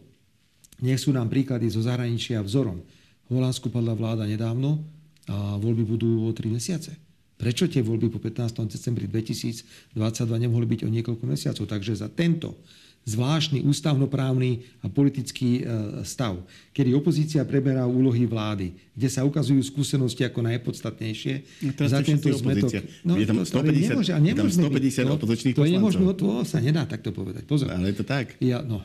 nech 0.78 1.02
sú 1.02 1.10
nám 1.10 1.28
príklady 1.34 1.74
zo 1.74 1.82
zahraničia 1.82 2.46
vzorom. 2.46 2.80
V 3.28 3.36
Holandsku 3.36 3.68
padla 3.68 3.92
vláda 3.92 4.24
nedávno 4.24 4.80
a 5.28 5.60
voľby 5.60 5.84
budú 5.84 6.24
o 6.24 6.32
3 6.32 6.48
mesiace. 6.48 6.96
Prečo 7.38 7.70
tie 7.70 7.86
voľby 7.86 8.10
po 8.10 8.18
15. 8.18 8.66
decembri 8.66 9.06
2022 9.06 9.94
nemohli 10.42 10.66
byť 10.66 10.82
o 10.88 10.90
niekoľko 10.90 11.24
mesiacov? 11.28 11.70
Takže 11.70 11.94
za 12.00 12.10
tento 12.10 12.58
zvláštny 13.08 13.64
ústavnoprávny 13.64 14.84
a 14.84 14.92
politický 14.92 15.64
e, 15.64 16.04
stav, 16.04 16.44
kedy 16.76 16.92
opozícia 16.92 17.40
preberá 17.48 17.88
úlohy 17.88 18.28
vlády, 18.28 18.76
kde 18.92 19.08
sa 19.08 19.24
ukazujú 19.24 19.64
skúsenosti 19.64 20.28
ako 20.28 20.44
najpodstatnejšie. 20.44 21.34
No, 21.64 21.72
za 21.88 22.04
tento 22.04 22.28
zmetok... 22.36 22.84
No, 23.08 23.16
je 23.16 23.24
tam 23.24 23.40
150, 23.48 23.96
nemôže, 23.96 24.12
a 24.12 24.20
tam 24.20 24.52
150 24.52 25.16
opozičných 25.18 25.56
to, 25.56 25.64
to 25.64 25.66
je 25.66 25.74
nemožné, 25.80 26.04
to 26.20 26.30
sa 26.44 26.60
nedá 26.60 26.84
takto 26.84 27.16
povedať. 27.16 27.48
Pozor. 27.48 27.72
Ale 27.72 27.96
je 27.96 28.04
to 28.04 28.06
tak. 28.06 28.36
Ja, 28.44 28.60
no, 28.60 28.84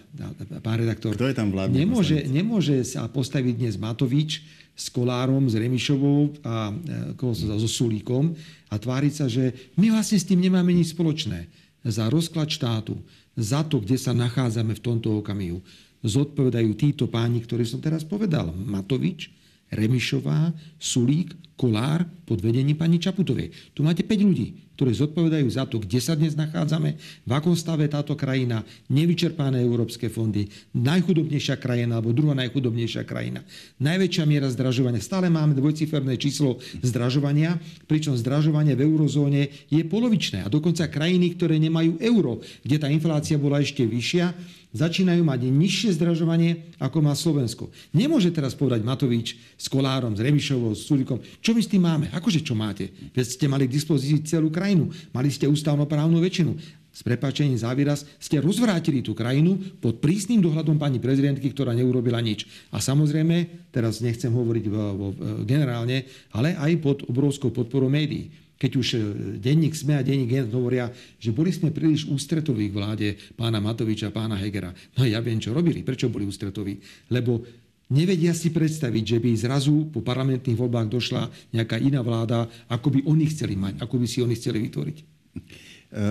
pán 0.62 0.78
redaktor. 0.78 1.18
Kto 1.18 1.26
je 1.26 1.34
tam 1.34 1.50
vládny 1.50 1.82
nemôže, 1.82 2.18
nemôže 2.30 2.76
sa 2.86 3.10
postaviť 3.10 3.54
dnes 3.58 3.74
Matovič 3.74 4.46
s 4.72 4.86
Kolárom, 4.88 5.50
s 5.50 5.58
Remišovou 5.58 6.38
a 6.46 6.70
e, 6.70 7.34
so 7.34 7.68
Sulíkom 7.68 8.38
a 8.70 8.74
tváriť 8.78 9.12
sa, 9.12 9.26
že 9.26 9.74
my 9.76 9.90
vlastne 9.92 10.16
s 10.16 10.24
tým 10.24 10.38
nemáme 10.38 10.70
nič 10.70 10.94
spoločné. 10.94 11.50
Za 11.82 12.06
rozklad 12.06 12.46
štátu, 12.46 12.94
za 13.36 13.64
to, 13.64 13.80
kde 13.80 13.96
sa 13.96 14.12
nachádzame 14.12 14.76
v 14.76 14.84
tomto 14.84 15.20
okamihu. 15.20 15.60
Zodpovedajú 16.02 16.70
títo 16.74 17.06
páni, 17.06 17.40
ktorí 17.42 17.62
som 17.64 17.78
teraz 17.78 18.02
povedal. 18.02 18.50
Matovič, 18.52 19.30
Remišová, 19.72 20.52
Sulík, 20.76 21.32
Kolár 21.56 22.04
pod 22.26 22.42
vedením 22.42 22.74
pani 22.74 22.98
Čaputovej. 22.98 23.54
Tu 23.72 23.86
máte 23.86 24.02
5 24.02 24.28
ľudí, 24.28 24.72
ktorí 24.74 24.98
zodpovedajú 24.98 25.46
za 25.46 25.62
to, 25.68 25.78
kde 25.78 26.00
sa 26.02 26.18
dnes 26.18 26.34
nachádzame, 26.34 26.98
v 27.22 27.30
akom 27.30 27.54
stave 27.54 27.86
táto 27.86 28.18
krajina, 28.18 28.66
nevyčerpané 28.90 29.62
európske 29.62 30.10
fondy, 30.10 30.50
najchudobnejšia 30.74 31.60
krajina 31.62 32.02
alebo 32.02 32.10
druhá 32.10 32.34
najchudobnejšia 32.34 33.06
krajina, 33.06 33.46
najväčšia 33.78 34.24
miera 34.26 34.50
zdražovania. 34.50 34.98
Stále 34.98 35.30
máme 35.30 35.54
dvojciferné 35.54 36.18
číslo 36.18 36.58
zdražovania, 36.82 37.62
pričom 37.86 38.18
zdražovanie 38.18 38.74
v 38.74 38.82
eurozóne 38.88 39.52
je 39.70 39.82
polovičné. 39.86 40.42
A 40.42 40.50
dokonca 40.50 40.90
krajiny, 40.90 41.38
ktoré 41.38 41.62
nemajú 41.62 42.02
euro, 42.02 42.42
kde 42.66 42.76
tá 42.82 42.90
inflácia 42.90 43.38
bola 43.38 43.62
ešte 43.62 43.86
vyššia, 43.86 44.34
začínajú 44.72 45.22
mať 45.22 45.40
nižšie 45.48 45.96
zdražovanie, 46.00 46.72
ako 46.80 46.98
má 47.04 47.12
Slovensko. 47.12 47.68
Nemôže 47.92 48.32
teraz 48.32 48.56
povedať 48.56 48.80
Matovič 48.82 49.36
s 49.56 49.66
Kolárom, 49.68 50.16
s 50.16 50.20
Remišovou, 50.20 50.72
s 50.72 50.88
Sulikom, 50.88 51.20
čo 51.44 51.52
my 51.52 51.60
s 51.60 51.70
tým 51.70 51.84
máme? 51.84 52.06
Akože 52.10 52.40
čo 52.40 52.56
máte? 52.56 52.90
Veď 53.12 53.26
ste 53.28 53.46
mali 53.46 53.68
k 53.68 53.76
dispozícii 53.76 54.24
celú 54.24 54.48
krajinu. 54.48 54.88
Mali 55.12 55.28
ste 55.28 55.46
ústavnoprávnu 55.46 56.18
väčšinu. 56.18 56.82
S 56.92 57.00
prepáčením 57.00 57.56
za 57.56 57.72
výraz 57.72 58.04
ste 58.20 58.36
rozvrátili 58.36 59.00
tú 59.00 59.16
krajinu 59.16 59.56
pod 59.80 60.04
prísnym 60.04 60.44
dohľadom 60.44 60.76
pani 60.76 61.00
prezidentky, 61.00 61.48
ktorá 61.48 61.72
neurobila 61.72 62.20
nič. 62.20 62.44
A 62.68 62.84
samozrejme, 62.84 63.68
teraz 63.72 64.04
nechcem 64.04 64.28
hovoriť 64.28 64.64
vo, 64.68 64.84
vo, 64.92 65.08
generálne, 65.48 66.04
ale 66.36 66.52
aj 66.52 66.72
pod 66.84 66.98
obrovskou 67.08 67.48
podporou 67.48 67.88
médií 67.88 68.28
keď 68.62 68.72
už 68.78 68.88
e, 68.94 68.98
denník 69.42 69.74
SME 69.74 69.98
a 69.98 70.06
denník 70.06 70.30
Gent 70.30 70.54
hovoria, 70.54 70.86
že 71.18 71.34
boli 71.34 71.50
sme 71.50 71.74
príliš 71.74 72.06
ústretoví 72.06 72.70
k 72.70 72.78
vláde 72.78 73.08
pána 73.34 73.58
Matoviča 73.58 74.14
a 74.14 74.14
pána 74.14 74.38
Hegera. 74.38 74.70
No 74.94 75.02
ja 75.02 75.18
viem, 75.18 75.42
čo 75.42 75.50
robili. 75.50 75.82
Prečo 75.82 76.06
boli 76.06 76.22
ústretoví? 76.22 76.78
Lebo 77.10 77.42
nevedia 77.90 78.30
si 78.30 78.54
predstaviť, 78.54 79.02
že 79.02 79.18
by 79.18 79.30
zrazu 79.34 79.90
po 79.90 80.06
parlamentných 80.06 80.54
voľbách 80.54 80.86
došla 80.86 81.26
nejaká 81.50 81.82
iná 81.82 82.06
vláda, 82.06 82.46
ako 82.70 82.94
by 82.94 83.00
oni 83.02 83.26
chceli 83.34 83.58
mať, 83.58 83.82
ako 83.82 83.98
by 83.98 84.06
si 84.06 84.22
oni 84.22 84.38
chceli 84.38 84.62
vytvoriť. 84.70 84.96
E, 85.02 85.04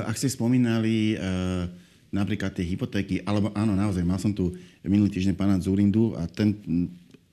ak 0.04 0.20
ste 0.20 0.28
spomínali 0.28 1.16
e, 1.16 1.18
napríklad 2.12 2.52
tie 2.52 2.68
hypotéky, 2.68 3.24
alebo 3.24 3.56
áno, 3.56 3.80
naozaj, 3.80 4.04
mal 4.04 4.20
som 4.20 4.36
tu 4.36 4.52
minulý 4.84 5.08
týždeň 5.08 5.40
pána 5.40 5.56
Zurindu 5.64 6.20
a 6.20 6.28
ten 6.28 6.52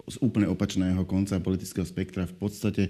z 0.08 0.16
úplne 0.24 0.48
opačného 0.48 1.04
konca 1.04 1.36
politického 1.36 1.84
spektra 1.84 2.24
v 2.24 2.34
podstate 2.40 2.88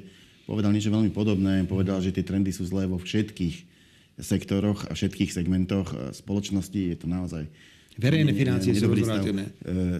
povedal 0.49 0.73
niečo 0.73 0.89
veľmi 0.89 1.13
podobné. 1.13 1.69
Povedal, 1.69 2.01
že 2.01 2.17
tie 2.17 2.25
trendy 2.25 2.49
sú 2.57 2.65
zlé 2.65 2.89
vo 2.89 2.97
všetkých 2.97 3.77
sektoroch 4.17 4.89
a 4.89 4.97
všetkých 4.97 5.31
segmentoch 5.31 5.93
spoločnosti. 6.17 6.81
Je 6.91 6.97
to 6.97 7.05
naozaj 7.05 7.45
Verejné 7.99 8.31
financie 8.31 8.71
sú 8.79 8.95
rozvrátené. 8.95 9.51
E, 9.51 9.53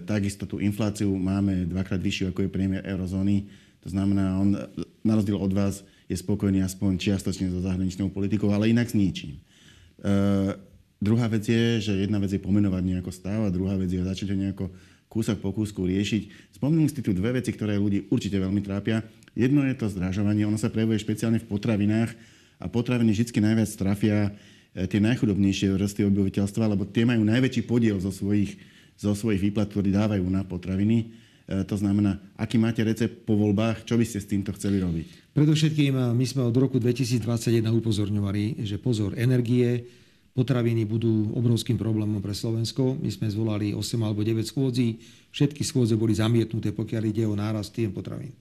takisto 0.07 0.47
tú 0.47 0.63
infláciu 0.63 1.11
máme 1.19 1.67
dvakrát 1.67 1.99
vyššiu, 1.99 2.31
ako 2.31 2.47
je 2.47 2.49
priemer 2.49 2.81
eurozóny. 2.87 3.43
To 3.83 3.91
znamená, 3.91 4.39
on 4.39 4.55
na 5.03 5.13
rozdiel 5.19 5.35
od 5.35 5.51
vás 5.51 5.83
je 6.07 6.15
spokojný 6.15 6.63
aspoň 6.63 6.95
čiastočne 6.95 7.51
so 7.51 7.59
zahraničnou 7.59 8.07
politikou, 8.07 8.55
ale 8.55 8.71
inak 8.71 8.87
s 8.87 8.95
ničím. 8.95 9.35
E, 9.35 9.39
druhá 10.95 11.27
vec 11.27 11.43
je, 11.43 11.91
že 11.91 12.07
jedna 12.07 12.23
vec 12.23 12.31
je 12.31 12.39
pomenovať 12.39 12.83
nejako 12.87 13.11
stav 13.11 13.43
a 13.43 13.51
druhá 13.51 13.75
vec 13.75 13.91
je 13.91 13.99
začať 13.99 14.31
ho 14.31 14.37
nejako 14.39 14.65
kúsok 15.11 15.43
po 15.43 15.51
kúsku 15.51 15.83
riešiť. 15.83 16.55
Spomínam 16.55 16.87
si 16.87 17.03
tu 17.03 17.11
dve 17.11 17.35
veci, 17.35 17.51
ktoré 17.51 17.75
ľudí 17.75 18.07
určite 18.07 18.39
veľmi 18.39 18.63
trápia. 18.63 19.03
Jedno 19.37 19.65
je 19.65 19.75
to 19.77 19.91
zdražovanie, 19.91 20.45
ono 20.45 20.57
sa 20.57 20.73
prejavuje 20.73 21.01
špeciálne 21.01 21.41
v 21.41 21.49
potravinách 21.49 22.11
a 22.59 22.65
potraviny 22.67 23.15
vždy 23.15 23.39
najviac 23.39 23.69
trafia 23.79 24.17
e, 24.75 24.85
tie 24.85 24.99
najchudobnejšie 24.99 25.73
vrstvy 25.73 26.03
obyvateľstva, 26.11 26.71
lebo 26.75 26.83
tie 26.83 27.07
majú 27.07 27.23
najväčší 27.23 27.63
podiel 27.63 27.97
zo 28.03 28.11
svojich, 28.11 28.59
zo 28.99 29.15
svojich 29.15 29.49
výplat, 29.49 29.71
ktorý 29.71 29.95
dávajú 29.95 30.25
na 30.27 30.43
potraviny. 30.43 30.97
E, 31.49 31.63
to 31.63 31.79
znamená, 31.79 32.19
aký 32.35 32.59
máte 32.59 32.83
recept 32.83 33.23
po 33.23 33.39
voľbách, 33.39 33.87
čo 33.87 33.95
by 33.95 34.05
ste 34.05 34.19
s 34.19 34.27
týmto 34.27 34.51
chceli 34.59 34.83
robiť? 34.83 35.33
Predovšetkým 35.33 35.93
e, 35.95 36.03
my 36.11 36.25
sme 36.27 36.43
od 36.43 36.55
roku 36.59 36.77
2021 36.77 37.63
upozorňovali, 37.63 38.67
že 38.67 38.75
pozor, 38.75 39.15
energie, 39.15 39.87
potraviny 40.35 40.85
budú 40.85 41.31
obrovským 41.35 41.75
problémom 41.75 42.21
pre 42.21 42.35
Slovensko. 42.35 42.95
My 42.99 43.09
sme 43.09 43.27
zvolali 43.27 43.75
8 43.75 43.81
alebo 43.99 44.21
9 44.21 44.45
schôdzí. 44.45 44.99
Všetky 45.35 45.65
schôdze 45.65 45.99
boli 45.99 46.15
zamietnuté, 46.15 46.71
pokiaľ 46.71 47.03
ide 47.07 47.23
o 47.25 47.35
nárast 47.35 47.75
tým 47.75 47.91
potravín. 47.91 48.31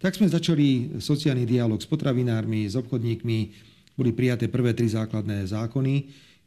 Tak 0.00 0.16
sme 0.16 0.32
začali 0.32 0.96
sociálny 0.96 1.44
dialog 1.44 1.76
s 1.76 1.84
potravinármi, 1.84 2.64
s 2.64 2.72
obchodníkmi. 2.72 3.38
Boli 4.00 4.16
prijaté 4.16 4.48
prvé 4.48 4.72
tri 4.72 4.88
základné 4.88 5.44
zákony. 5.44 5.94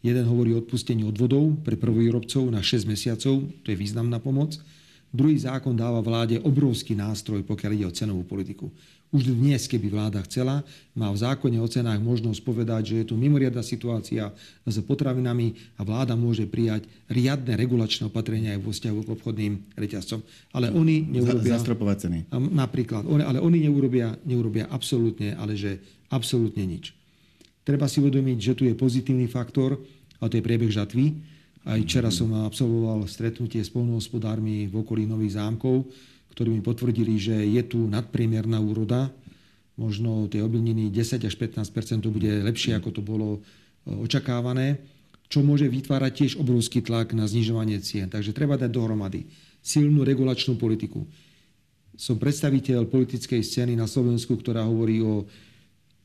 Jeden 0.01 0.25
hovorí 0.25 0.57
o 0.57 0.59
odpustení 0.59 1.05
odvodov 1.05 1.61
pre 1.61 1.77
prvovýrobcov 1.77 2.49
na 2.49 2.65
6 2.65 2.89
mesiacov, 2.89 3.45
to 3.61 3.67
je 3.69 3.77
významná 3.77 4.17
pomoc. 4.17 4.57
Druhý 5.13 5.37
zákon 5.37 5.77
dáva 5.77 6.01
vláde 6.01 6.41
obrovský 6.41 6.97
nástroj, 6.97 7.45
pokiaľ 7.45 7.71
ide 7.77 7.85
o 7.85 7.93
cenovú 7.93 8.25
politiku. 8.25 8.73
Už 9.13 9.29
dnes, 9.29 9.69
keby 9.69 9.93
vláda 9.93 10.25
chcela, 10.25 10.65
má 10.97 11.13
v 11.13 11.21
zákone 11.21 11.61
o 11.61 11.69
cenách 11.69 12.01
možnosť 12.01 12.41
povedať, 12.41 12.81
že 12.89 12.95
je 13.05 13.05
tu 13.05 13.15
mimoriadná 13.15 13.61
situácia 13.61 14.33
s 14.65 14.77
potravinami 14.81 15.53
a 15.77 15.85
vláda 15.85 16.17
môže 16.17 16.49
prijať 16.49 16.89
riadne 17.05 17.53
regulačné 17.53 18.09
opatrenia 18.09 18.57
aj 18.57 18.65
vo 18.65 18.73
vzťahu 18.73 18.99
k 19.05 19.13
obchodným 19.13 19.53
reťazcom. 19.77 20.17
Ale 20.57 20.73
oni 20.73 21.05
neurobia... 21.05 21.61
Zastropovať 21.61 21.97
ceny. 22.09 22.19
Napríklad. 22.33 23.05
Ale 23.05 23.37
oni 23.37 23.69
neurobia, 23.69 24.17
neurobia 24.25 24.65
absolútne, 24.73 25.37
ale 25.37 25.53
že 25.53 25.77
absolútne 26.09 26.65
nič. 26.65 26.97
Treba 27.61 27.85
si 27.85 28.01
uvedomiť, 28.01 28.37
že 28.41 28.57
tu 28.57 28.65
je 28.65 28.73
pozitívny 28.73 29.29
faktor, 29.29 29.77
a 30.17 30.25
to 30.25 30.41
je 30.41 30.43
priebeh 30.43 30.73
žatvy. 30.73 31.21
Aj 31.69 31.77
včera 31.77 32.09
som 32.09 32.33
absolvoval 32.33 33.05
stretnutie 33.05 33.61
s 33.61 33.69
polnohospodármi 33.69 34.73
v 34.73 34.75
okolí 34.81 35.05
Nových 35.05 35.37
zámkov, 35.37 35.85
ktorí 36.33 36.49
mi 36.49 36.61
potvrdili, 36.65 37.15
že 37.21 37.35
je 37.45 37.61
tu 37.61 37.85
nadpriemerná 37.85 38.57
úroda. 38.57 39.13
Možno 39.77 40.25
tie 40.29 40.41
obilniny 40.41 40.89
10 40.89 41.29
až 41.29 41.33
15 41.37 42.01
to 42.01 42.09
bude 42.09 42.29
lepšie, 42.29 42.77
ako 42.77 42.89
to 42.93 43.01
bolo 43.05 43.29
e, 43.37 43.39
očakávané, 43.89 44.81
čo 45.29 45.45
môže 45.45 45.65
vytvárať 45.69 46.11
tiež 46.13 46.31
obrovský 46.41 46.81
tlak 46.85 47.13
na 47.17 47.25
znižovanie 47.25 47.81
cien. 47.81 48.09
Takže 48.09 48.33
treba 48.33 48.57
dať 48.57 48.69
dohromady 48.69 49.25
silnú 49.63 50.03
regulačnú 50.03 50.59
politiku. 50.59 51.07
Som 51.95 52.19
predstaviteľ 52.19 52.89
politickej 52.89 53.41
scény 53.41 53.73
na 53.77 53.85
Slovensku, 53.87 54.35
ktorá 54.35 54.65
hovorí 54.65 54.99
o 54.99 55.29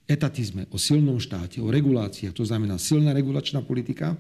etatizme, 0.09 0.65
o 0.73 0.79
silnom 0.81 1.21
štáte, 1.21 1.61
o 1.61 1.69
reguláciách. 1.69 2.33
To 2.33 2.45
znamená 2.47 2.81
silná 2.81 3.13
regulačná 3.13 3.61
politika, 3.61 4.17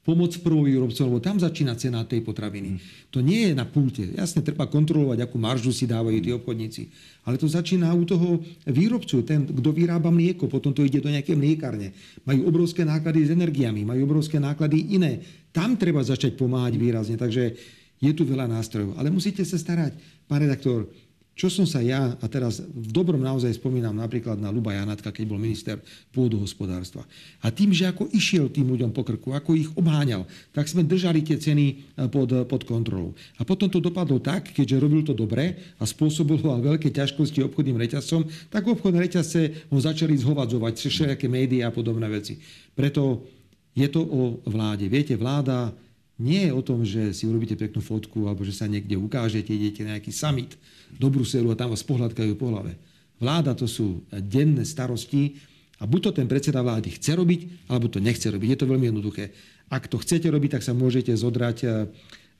pomoc 0.00 0.32
prvovýrobcom, 0.40 1.04
lebo 1.12 1.20
tam 1.20 1.36
začína 1.36 1.76
cena 1.76 2.08
tej 2.08 2.24
potraviny. 2.24 2.80
To 3.12 3.20
nie 3.20 3.52
je 3.52 3.54
na 3.54 3.68
pulte. 3.68 4.08
Jasne, 4.16 4.40
treba 4.40 4.64
kontrolovať, 4.64 5.20
akú 5.20 5.36
maržu 5.36 5.76
si 5.76 5.84
dávajú 5.84 6.18
tí 6.24 6.30
obchodníci. 6.32 6.82
Ale 7.28 7.36
to 7.36 7.44
začína 7.44 7.92
u 7.92 8.08
toho 8.08 8.40
výrobcu, 8.64 9.20
ten, 9.28 9.44
kto 9.44 9.70
vyrába 9.76 10.08
mlieko, 10.08 10.48
potom 10.48 10.72
to 10.72 10.80
ide 10.80 11.04
do 11.04 11.12
nejaké 11.12 11.36
mliekárne. 11.36 11.92
Majú 12.24 12.48
obrovské 12.48 12.88
náklady 12.88 13.28
s 13.28 13.30
energiami, 13.36 13.84
majú 13.84 14.08
obrovské 14.08 14.40
náklady 14.40 14.96
iné. 14.96 15.20
Tam 15.52 15.76
treba 15.76 16.00
začať 16.00 16.32
pomáhať 16.32 16.80
výrazne. 16.80 17.20
Takže 17.20 17.60
je 18.00 18.12
tu 18.16 18.24
veľa 18.24 18.48
nástrojov. 18.48 18.96
Ale 18.96 19.12
musíte 19.12 19.44
sa 19.44 19.60
starať, 19.60 20.00
pán 20.24 20.40
redaktor, 20.40 20.88
čo 21.38 21.48
som 21.48 21.64
sa 21.64 21.80
ja, 21.80 22.12
a 22.20 22.26
teraz 22.28 22.60
v 22.60 22.88
dobrom 22.92 23.22
naozaj 23.22 23.56
spomínam 23.56 23.96
napríklad 23.96 24.36
na 24.36 24.52
Luba 24.52 24.76
Janatka, 24.76 25.08
keď 25.08 25.24
bol 25.24 25.40
minister 25.40 25.80
pôdohospodárstva. 26.12 27.06
A 27.40 27.48
tým, 27.48 27.72
že 27.72 27.88
ako 27.88 28.12
išiel 28.12 28.52
tým 28.52 28.68
ľuďom 28.68 28.92
po 28.92 29.00
krku, 29.00 29.32
ako 29.32 29.56
ich 29.56 29.70
obháňal, 29.72 30.28
tak 30.52 30.68
sme 30.68 30.84
držali 30.84 31.24
tie 31.24 31.40
ceny 31.40 31.64
e, 31.66 31.74
pod, 32.12 32.28
pod 32.44 32.62
kontrolou. 32.68 33.16
A 33.40 33.48
potom 33.48 33.72
to 33.72 33.80
dopadlo 33.80 34.20
tak, 34.20 34.52
keďže 34.52 34.82
robil 34.84 35.00
to 35.00 35.16
dobre 35.16 35.56
a 35.80 35.82
spôsoboval 35.88 36.60
veľké 36.76 36.92
ťažkosti 36.92 37.40
obchodným 37.48 37.80
reťazcom, 37.88 38.52
tak 38.52 38.68
obchodné 38.68 39.00
reťazce 39.08 39.72
ho 39.72 39.78
začali 39.80 40.20
zhovadzovať, 40.20 40.76
všelijaké 40.76 41.24
médiá 41.24 41.72
a 41.72 41.74
podobné 41.74 42.04
veci. 42.12 42.36
Preto 42.76 43.24
je 43.72 43.88
to 43.88 44.02
o 44.04 44.44
vláde. 44.44 44.84
Viete, 44.92 45.16
vláda 45.16 45.72
nie 46.20 46.46
je 46.46 46.52
o 46.52 46.60
tom, 46.60 46.84
že 46.84 47.16
si 47.16 47.24
urobíte 47.24 47.56
peknú 47.56 47.80
fotku 47.80 48.28
alebo 48.28 48.44
že 48.44 48.52
sa 48.52 48.68
niekde 48.68 49.00
ukážete, 49.00 49.56
idete 49.56 49.82
na 49.88 49.96
nejaký 49.96 50.12
summit 50.12 50.52
do 50.92 51.08
Bruselu 51.08 51.48
a 51.48 51.56
tam 51.56 51.72
vás 51.72 51.80
pohľadkajú 51.80 52.32
po 52.36 52.52
hlave. 52.52 52.76
Vláda 53.16 53.56
to 53.56 53.64
sú 53.64 54.04
denné 54.12 54.68
starosti 54.68 55.40
a 55.80 55.88
buď 55.88 56.00
to 56.00 56.10
ten 56.20 56.28
predseda 56.28 56.60
vlády 56.60 56.92
chce 56.92 57.16
robiť, 57.16 57.40
alebo 57.72 57.88
to 57.88 58.04
nechce 58.04 58.28
robiť. 58.28 58.48
Je 58.52 58.58
to 58.60 58.68
veľmi 58.68 58.92
jednoduché. 58.92 59.32
Ak 59.72 59.88
to 59.88 59.96
chcete 59.96 60.28
robiť, 60.28 60.60
tak 60.60 60.62
sa 60.64 60.76
môžete 60.76 61.08
zodrať 61.16 61.58
e, 61.64 61.68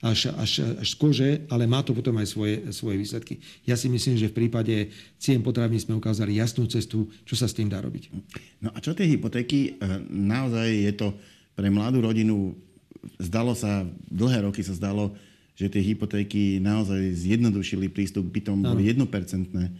až, 0.05 0.29
až, 0.37 0.77
až 0.77 0.87
z 0.93 0.95
kože, 0.97 1.29
ale 1.49 1.65
má 1.65 1.81
to 1.81 1.97
potom 1.97 2.21
aj 2.21 2.29
svoje, 2.29 2.69
svoje 2.69 3.01
výsledky. 3.01 3.41
Ja 3.65 3.73
si 3.73 3.89
myslím, 3.89 4.17
že 4.17 4.29
v 4.29 4.45
prípade 4.45 4.93
cien 5.17 5.41
potravín 5.41 5.81
sme 5.81 5.97
ukázali 5.97 6.37
jasnú 6.37 6.69
cestu, 6.69 7.09
čo 7.25 7.33
sa 7.33 7.49
s 7.49 7.57
tým 7.57 7.65
dá 7.65 7.81
robiť. 7.81 8.13
No 8.61 8.69
a 8.73 8.77
čo 8.77 8.93
tie 8.93 9.09
hypotéky? 9.09 9.81
E, 9.81 10.01
naozaj 10.05 10.69
je 10.69 10.93
to 10.93 11.07
pre 11.57 11.69
mladú 11.73 12.01
rodinu, 12.01 12.53
zdalo 13.17 13.57
sa, 13.57 13.85
dlhé 14.09 14.45
roky 14.45 14.61
sa 14.61 14.77
zdalo, 14.77 15.13
že 15.57 15.69
tie 15.69 15.81
hypotéky 15.83 16.57
naozaj 16.63 17.01
zjednodušili 17.17 17.91
prístup 17.91 18.29
k 18.29 18.41
bytom, 18.41 18.63
boli 18.63 18.89
jednopercentné. 18.89 19.63
E, 19.67 19.73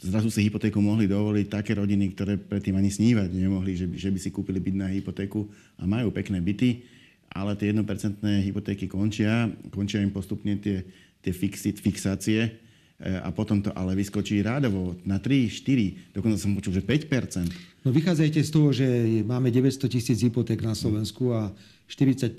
zrazu 0.00 0.30
si 0.30 0.46
hypotéku 0.46 0.78
mohli 0.78 1.10
dovoliť 1.10 1.46
také 1.50 1.76
rodiny, 1.76 2.14
ktoré 2.14 2.38
predtým 2.38 2.78
ani 2.78 2.88
snívať 2.88 3.28
nemohli, 3.34 3.74
že 3.74 3.86
by, 3.90 3.96
že 3.98 4.10
by 4.14 4.18
si 4.22 4.30
kúpili 4.30 4.62
byt 4.62 4.76
na 4.76 4.88
hypotéku 4.88 5.44
a 5.76 5.84
majú 5.84 6.14
pekné 6.14 6.38
byty 6.40 6.98
ale 7.32 7.56
tie 7.60 7.72
1% 7.76 7.84
hypotéky 8.24 8.88
končia, 8.88 9.52
končia 9.68 10.00
im 10.00 10.12
postupne 10.12 10.56
tie, 10.56 10.84
tie 11.20 11.32
fixit, 11.32 11.76
fixácie 11.76 12.56
a 12.98 13.30
potom 13.30 13.62
to 13.62 13.70
ale 13.78 13.94
vyskočí 13.94 14.42
rádovo 14.42 14.98
na 15.06 15.22
3, 15.22 15.46
4, 15.46 16.18
dokonca 16.18 16.34
som 16.34 16.50
počul, 16.58 16.74
že 16.74 16.82
5%. 16.82 17.86
No 17.86 17.94
vychádzajte 17.94 18.40
z 18.42 18.50
toho, 18.50 18.74
že 18.74 18.86
máme 19.22 19.54
900 19.54 19.86
tisíc 19.86 20.18
hypoték 20.18 20.58
na 20.66 20.74
Slovensku 20.74 21.30
a 21.30 21.54
40% 21.86 22.34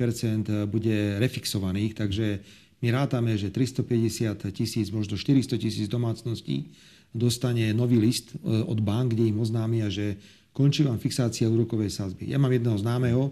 bude 0.68 1.16
refixovaných, 1.16 1.96
takže 1.96 2.44
my 2.84 2.88
rátame, 2.92 3.40
že 3.40 3.52
350 3.52 4.52
tisíc, 4.52 4.92
možno 4.92 5.16
400 5.16 5.56
tisíc 5.56 5.88
domácností 5.88 6.72
dostane 7.16 7.72
nový 7.72 7.96
list 8.00 8.36
e, 8.36 8.64
od 8.64 8.84
bank, 8.84 9.16
kde 9.16 9.32
im 9.32 9.40
oznámia, 9.40 9.88
že 9.88 10.20
končí 10.52 10.84
vám 10.84 11.00
fixácia 11.00 11.48
úrokovej 11.48 11.92
sázby. 11.92 12.28
Ja 12.28 12.38
mám 12.38 12.52
jedného 12.52 12.76
známeho, 12.76 13.32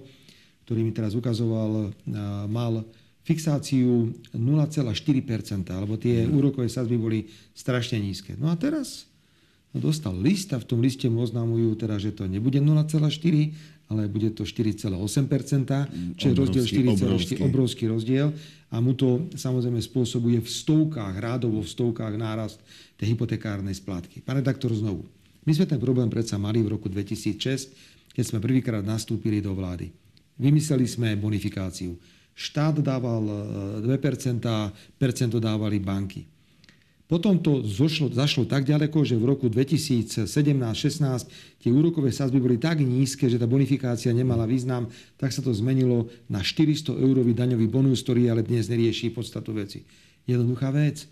ktorý 0.63 0.83
mi 0.83 0.91
teraz 0.91 1.15
ukazoval, 1.15 1.95
mal 2.51 2.83
fixáciu 3.27 4.15
0,4%, 4.31 4.87
alebo 5.75 5.99
tie 5.99 6.23
úrokové 6.23 6.71
sadzby 6.71 6.95
boli 6.95 7.19
strašne 7.51 7.99
nízke. 7.99 8.39
No 8.39 8.47
a 8.47 8.55
teraz 8.55 9.03
dostal 9.75 10.15
list 10.15 10.55
a 10.55 10.63
v 10.63 10.65
tom 10.65 10.79
liste 10.79 11.11
mu 11.11 11.21
oznamujú 11.21 11.75
teda, 11.75 11.99
že 11.99 12.15
to 12.15 12.23
nebude 12.23 12.57
0,4, 12.63 13.03
ale 13.91 14.07
bude 14.07 14.31
to 14.31 14.47
4,8%, 14.47 14.95
čo 16.15 16.25
je 16.31 16.33
rozdiel 16.33 16.65
4,4, 16.65 17.43
obrovský 17.43 17.91
rozdiel. 17.91 18.31
A 18.71 18.83
mu 18.83 18.95
to 18.95 19.27
samozrejme 19.35 19.79
spôsobuje 19.79 20.43
v 20.43 20.49
stovkách, 20.49 21.15
rádovo 21.19 21.63
v 21.63 21.69
stovkách 21.71 22.15
nárast 22.19 22.59
tej 22.99 23.15
hypotekárnej 23.15 23.75
splátky. 23.75 24.23
Pán 24.23 24.43
redaktor, 24.43 24.75
znovu. 24.75 25.07
My 25.47 25.55
sme 25.55 25.67
ten 25.67 25.79
problém 25.79 26.11
predsa 26.11 26.35
mali 26.35 26.59
v 26.59 26.75
roku 26.75 26.91
2006, 26.91 28.11
keď 28.11 28.23
sme 28.23 28.43
prvýkrát 28.43 28.83
nastúpili 28.83 29.39
do 29.39 29.55
vlády. 29.55 29.87
Vymysleli 30.35 30.83
sme 30.83 31.15
bonifikáciu. 31.15 31.95
Štát 32.37 32.77
dával 32.85 33.25
2%, 33.81 34.45
e, 34.45 34.69
percento 34.93 35.41
dávali 35.41 35.81
banky. 35.81 36.29
Potom 37.07 37.39
to 37.39 37.63
zošlo, 37.63 38.11
zašlo 38.11 38.43
tak 38.43 38.67
ďaleko, 38.67 38.99
že 39.07 39.15
v 39.15 39.31
roku 39.31 39.47
2017-16 39.47 40.27
tie 41.63 41.71
úrokové 41.71 42.11
sazby 42.11 42.37
boli 42.37 42.59
tak 42.59 42.83
nízke, 42.83 43.31
že 43.31 43.39
tá 43.39 43.47
bonifikácia 43.47 44.11
nemala 44.11 44.43
význam, 44.43 44.91
tak 45.15 45.31
sa 45.31 45.39
to 45.39 45.55
zmenilo 45.55 46.11
na 46.27 46.43
400 46.43 46.99
eurový 46.99 47.31
daňový 47.31 47.65
bonus, 47.71 48.03
ktorý 48.03 48.27
ale 48.27 48.43
dnes 48.43 48.67
nerieši 48.67 49.15
podstatu 49.15 49.55
veci. 49.55 49.87
Jednoduchá 50.27 50.69
vec. 50.75 51.07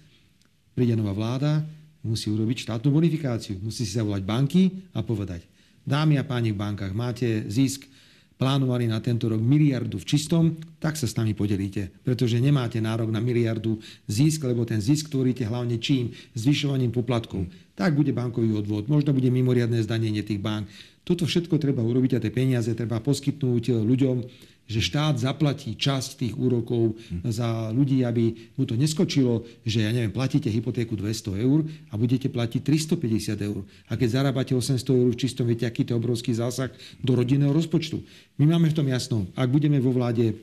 Príde 0.76 1.00
nová 1.00 1.16
vláda, 1.16 1.64
musí 2.04 2.28
urobiť 2.28 2.68
štátnu 2.68 2.92
bonifikáciu. 2.92 3.56
Musí 3.64 3.88
si 3.88 3.96
zavolať 3.96 4.28
banky 4.28 4.92
a 4.92 5.00
povedať, 5.00 5.48
dámy 5.88 6.20
a 6.20 6.28
páni 6.28 6.52
v 6.52 6.60
bankách, 6.60 6.92
máte 6.92 7.48
zisk 7.48 7.88
plánovali 8.36 8.88
na 8.88 9.00
tento 9.00 9.32
rok 9.32 9.40
miliardu 9.40 9.96
v 10.00 10.06
čistom, 10.08 10.44
tak 10.80 11.00
sa 11.00 11.08
s 11.08 11.16
nami 11.16 11.32
podelíte. 11.32 11.92
Pretože 12.04 12.40
nemáte 12.44 12.84
nárok 12.84 13.12
na 13.12 13.24
miliardu 13.24 13.80
zisk, 14.12 14.44
lebo 14.44 14.68
ten 14.68 14.84
zisk 14.84 15.08
tvoríte 15.08 15.48
hlavne 15.48 15.80
čím? 15.80 16.12
Zvyšovaním 16.36 16.92
poplatkov. 16.92 17.48
Tak 17.76 17.96
bude 17.96 18.12
bankový 18.16 18.56
odvod, 18.56 18.88
možno 18.92 19.12
bude 19.16 19.32
mimoriadné 19.32 19.84
zdanenie 19.84 20.24
tých 20.24 20.40
bank. 20.40 20.68
Toto 21.06 21.30
všetko 21.30 21.62
treba 21.62 21.86
urobiť 21.86 22.18
a 22.18 22.24
tie 22.24 22.34
peniaze 22.34 22.72
treba 22.74 22.98
poskytnúť 22.98 23.78
ľuďom, 23.86 24.18
že 24.66 24.82
štát 24.82 25.22
zaplatí 25.22 25.78
časť 25.78 26.26
tých 26.26 26.34
úrokov 26.34 26.98
za 27.22 27.70
ľudí, 27.70 28.02
aby 28.02 28.54
mu 28.58 28.66
to 28.66 28.74
neskočilo, 28.74 29.46
že 29.62 29.86
ja 29.86 29.94
neviem, 29.94 30.10
platíte 30.10 30.50
hypotéku 30.50 30.98
200 30.98 31.46
eur 31.46 31.70
a 31.90 31.94
budete 31.96 32.34
platiť 32.34 32.62
350 32.66 33.38
eur. 33.46 33.62
A 33.90 33.94
keď 33.94 34.22
zarábate 34.22 34.58
800 34.58 34.82
eur 34.82 35.10
v 35.14 35.22
čistom, 35.22 35.46
viete, 35.46 35.70
aký 35.70 35.86
to 35.86 35.94
obrovský 35.94 36.34
zásah 36.34 36.74
do 36.98 37.14
rodinného 37.14 37.54
rozpočtu. 37.54 38.02
My 38.42 38.58
máme 38.58 38.74
v 38.74 38.78
tom 38.78 38.88
jasno, 38.90 39.30
ak 39.38 39.54
budeme 39.54 39.78
vo 39.78 39.94
vláde, 39.94 40.34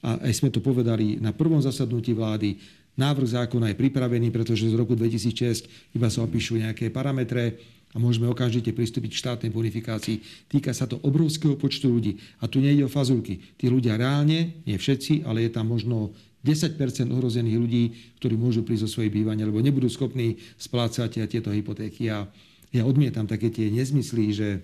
a 0.00 0.24
aj 0.24 0.32
sme 0.32 0.48
to 0.48 0.64
povedali 0.64 1.20
na 1.20 1.36
prvom 1.36 1.60
zasadnutí 1.60 2.16
vlády, 2.16 2.56
návrh 2.96 3.28
zákona 3.28 3.72
je 3.72 3.80
pripravený, 3.80 4.32
pretože 4.32 4.72
z 4.72 4.74
roku 4.76 4.96
2006 4.96 5.92
iba 5.92 6.08
sa 6.08 6.24
opíšu 6.24 6.56
nejaké 6.56 6.88
parametre, 6.88 7.60
a 7.96 7.98
môžeme 7.98 8.28
okamžite 8.28 8.76
pristúpiť 8.76 9.16
k 9.16 9.20
štátnej 9.24 9.50
bonifikácii. 9.56 10.20
Týka 10.52 10.76
sa 10.76 10.84
to 10.84 11.00
obrovského 11.00 11.56
počtu 11.56 11.88
ľudí. 11.88 12.20
A 12.44 12.46
tu 12.46 12.60
nejde 12.60 12.84
o 12.84 12.92
fazulky. 12.92 13.40
Tí 13.56 13.72
ľudia 13.72 13.96
reálne, 13.96 14.60
nie 14.68 14.76
všetci, 14.76 15.24
ale 15.24 15.48
je 15.48 15.50
tam 15.56 15.72
možno 15.72 16.12
10% 16.44 16.76
ohrozených 17.08 17.56
ľudí, 17.56 17.84
ktorí 18.20 18.36
môžu 18.36 18.68
prísť 18.68 18.84
zo 18.84 19.00
svojej 19.00 19.08
bývania, 19.08 19.48
lebo 19.48 19.64
nebudú 19.64 19.88
schopní 19.88 20.36
splácať 20.60 21.24
tieto 21.24 21.48
hypotéky. 21.48 22.12
A 22.12 22.28
ja 22.68 22.82
odmietam 22.84 23.24
také 23.24 23.48
tie 23.48 23.72
nezmysly, 23.72 24.36
že, 24.36 24.60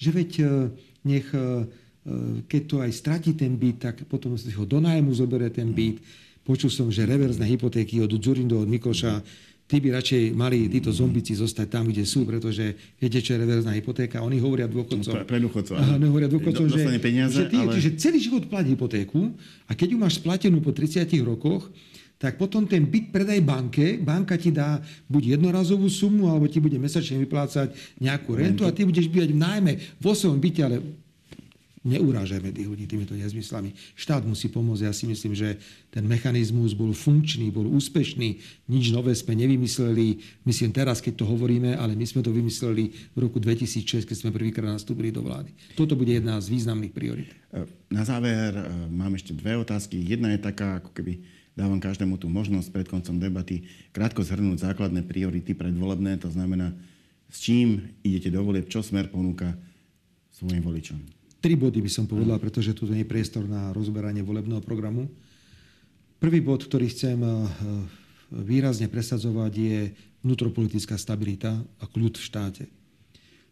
že 0.00 0.08
veď 0.08 0.30
e, 0.40 0.44
nech, 1.04 1.28
e, 1.28 1.36
e, 1.36 1.44
keď 2.48 2.62
to 2.64 2.76
aj 2.80 2.90
stratí 2.96 3.36
ten 3.36 3.60
byt, 3.60 3.84
tak 3.84 3.96
potom 4.08 4.32
si 4.40 4.48
ho 4.56 4.64
do 4.64 4.80
nájmu 4.80 5.12
zoberie 5.12 5.52
ten 5.52 5.76
byt. 5.76 6.00
Počul 6.40 6.72
som, 6.72 6.88
že 6.88 7.04
reverzné 7.04 7.44
hypotéky 7.44 8.00
od 8.00 8.16
Zurindu, 8.16 8.64
od 8.64 8.72
Mikoša 8.72 9.20
tí 9.68 9.76
by 9.84 10.00
radšej 10.00 10.22
mali 10.32 10.64
títo 10.72 10.88
zombici 10.88 11.36
zostať 11.36 11.68
tam, 11.68 11.84
kde 11.92 12.08
sú, 12.08 12.24
pretože 12.24 12.72
viete, 12.96 13.20
čo 13.20 13.36
je 13.36 13.44
reverzná 13.44 13.76
hypotéka. 13.76 14.24
Oni 14.24 14.40
hovoria 14.40 14.64
dôchodcom. 14.64 15.12
Pre, 15.12 15.28
pre 15.28 15.38
dôchodcov. 15.44 15.76
Aha, 15.76 16.00
hovoria 16.00 16.26
dôchodcom, 16.32 16.72
že, 16.72 16.88
peniaze, 16.96 17.36
že, 17.36 17.44
ty, 17.52 17.60
ale... 17.60 17.76
že 17.76 17.92
celý 18.00 18.18
život 18.18 18.48
platí 18.48 18.72
hypotéku 18.72 19.36
a 19.68 19.76
keď 19.76 19.92
ju 19.92 19.98
máš 20.00 20.16
splatenú 20.24 20.64
po 20.64 20.72
30 20.72 21.04
rokoch, 21.20 21.68
tak 22.18 22.34
potom 22.34 22.66
ten 22.66 22.82
byt 22.82 23.14
predaj 23.14 23.38
banke, 23.46 23.94
banka 24.02 24.34
ti 24.34 24.50
dá 24.50 24.82
buď 25.06 25.38
jednorazovú 25.38 25.86
sumu, 25.86 26.26
alebo 26.26 26.50
ti 26.50 26.58
bude 26.58 26.74
mesačne 26.74 27.14
vyplácať 27.22 27.70
nejakú 28.02 28.34
rentu 28.34 28.66
a 28.66 28.74
ty 28.74 28.82
budeš 28.82 29.06
bývať 29.06 29.30
v 29.30 29.38
nájme 29.38 29.72
vo 30.02 30.12
svojom 30.18 30.42
byte, 30.42 30.60
ale 30.66 30.82
neurážajme 31.86 32.50
tých 32.50 32.68
ľudí 32.68 32.84
týmito 32.90 33.14
nezmyslami. 33.14 33.74
Štát 33.94 34.26
musí 34.26 34.50
pomôcť. 34.50 34.86
Ja 34.88 34.94
si 34.94 35.06
myslím, 35.06 35.34
že 35.34 35.58
ten 35.92 36.02
mechanizmus 36.06 36.74
bol 36.74 36.90
funkčný, 36.90 37.50
bol 37.54 37.66
úspešný. 37.70 38.40
Nič 38.66 38.90
nové 38.90 39.14
sme 39.14 39.38
nevymysleli. 39.38 40.18
Myslím 40.42 40.74
teraz, 40.74 40.98
keď 40.98 41.22
to 41.22 41.24
hovoríme, 41.28 41.78
ale 41.78 41.94
my 41.94 42.06
sme 42.06 42.24
to 42.24 42.34
vymysleli 42.34 42.90
v 43.14 43.18
roku 43.18 43.38
2006, 43.38 44.08
keď 44.08 44.16
sme 44.16 44.30
prvýkrát 44.34 44.70
nastúpili 44.70 45.14
do 45.14 45.22
vlády. 45.22 45.54
Toto 45.78 45.94
bude 45.94 46.14
jedna 46.14 46.38
z 46.42 46.50
významných 46.50 46.94
priorit. 46.94 47.30
E, 47.54 47.66
na 47.92 48.02
záver 48.02 48.54
e, 48.54 48.64
mám 48.90 49.14
ešte 49.14 49.36
dve 49.36 49.58
otázky. 49.58 50.02
Jedna 50.02 50.34
je 50.34 50.40
taká, 50.42 50.82
ako 50.82 50.90
keby 50.94 51.22
dávam 51.58 51.82
každému 51.82 52.22
tú 52.22 52.30
možnosť 52.30 52.70
pred 52.70 52.86
koncom 52.86 53.18
debaty 53.18 53.66
krátko 53.90 54.22
zhrnúť 54.22 54.62
základné 54.62 55.02
priority 55.02 55.58
predvolebné, 55.58 56.22
to 56.22 56.30
znamená, 56.30 56.70
s 57.26 57.42
čím 57.42 57.98
idete 58.06 58.30
do 58.30 58.46
volieb, 58.46 58.70
čo 58.70 58.78
smer 58.78 59.10
ponúka 59.10 59.58
svojim 60.30 60.62
voličom. 60.62 61.17
Tri 61.38 61.54
body 61.54 61.78
by 61.78 61.90
som 61.90 62.10
povedal, 62.10 62.34
pretože 62.42 62.74
tu 62.74 62.90
nie 62.90 63.06
je 63.06 63.10
priestor 63.10 63.46
na 63.46 63.70
rozberanie 63.70 64.26
volebného 64.26 64.58
programu. 64.58 65.06
Prvý 66.18 66.42
bod, 66.42 66.66
ktorý 66.66 66.90
chcem 66.90 67.14
eh, 67.22 67.34
výrazne 68.34 68.90
presadzovať, 68.90 69.52
je 69.54 69.78
vnútropolitická 70.26 70.98
stabilita 70.98 71.54
a 71.78 71.84
kľud 71.86 72.18
v 72.18 72.26
štáte. 72.26 72.64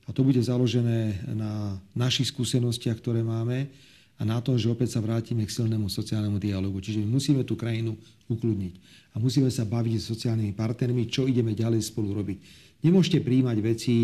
A 0.06 0.14
to 0.14 0.26
bude 0.26 0.38
založené 0.42 1.18
na 1.30 1.78
našich 1.94 2.34
skúsenostiach, 2.34 2.98
ktoré 2.98 3.22
máme 3.22 3.70
a 4.18 4.22
na 4.26 4.42
tom, 4.42 4.58
že 4.58 4.70
opäť 4.70 4.98
sa 4.98 5.04
vrátime 5.04 5.46
k 5.46 5.54
silnému 5.54 5.86
sociálnemu 5.86 6.42
dialogu. 6.42 6.82
Čiže 6.82 7.02
my 7.06 7.18
musíme 7.18 7.42
tú 7.46 7.54
krajinu 7.54 7.94
ukludniť 8.26 8.74
a 9.14 9.22
musíme 9.22 9.50
sa 9.50 9.62
baviť 9.62 9.94
s 9.98 10.10
sociálnymi 10.10 10.58
partnermi, 10.58 11.06
čo 11.06 11.26
ideme 11.30 11.54
ďalej 11.54 11.86
spolu 11.86 12.18
robiť. 12.18 12.38
Nemôžete 12.86 13.22
príjmať 13.22 13.58
veci, 13.62 13.94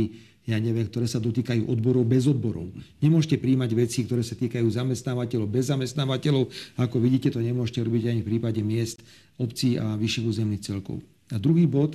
ja 0.42 0.58
neviem, 0.58 0.82
ktoré 0.90 1.06
sa 1.06 1.22
dotýkajú 1.22 1.70
odborov 1.70 2.02
bez 2.02 2.26
odborov. 2.26 2.66
Nemôžete 2.98 3.38
príjmať 3.38 3.70
veci, 3.78 4.02
ktoré 4.02 4.26
sa 4.26 4.34
týkajú 4.34 4.66
zamestnávateľov 4.66 5.46
bez 5.46 5.70
zamestnávateľov. 5.70 6.50
Ako 6.82 6.98
vidíte, 6.98 7.30
to 7.30 7.38
nemôžete 7.38 7.78
robiť 7.78 8.10
ani 8.10 8.20
v 8.26 8.28
prípade 8.36 8.58
miest, 8.58 9.06
obcí 9.38 9.78
a 9.78 9.94
vyšších 9.94 10.26
územných 10.26 10.66
celkov. 10.66 10.98
A 11.30 11.38
druhý 11.38 11.70
bod, 11.70 11.94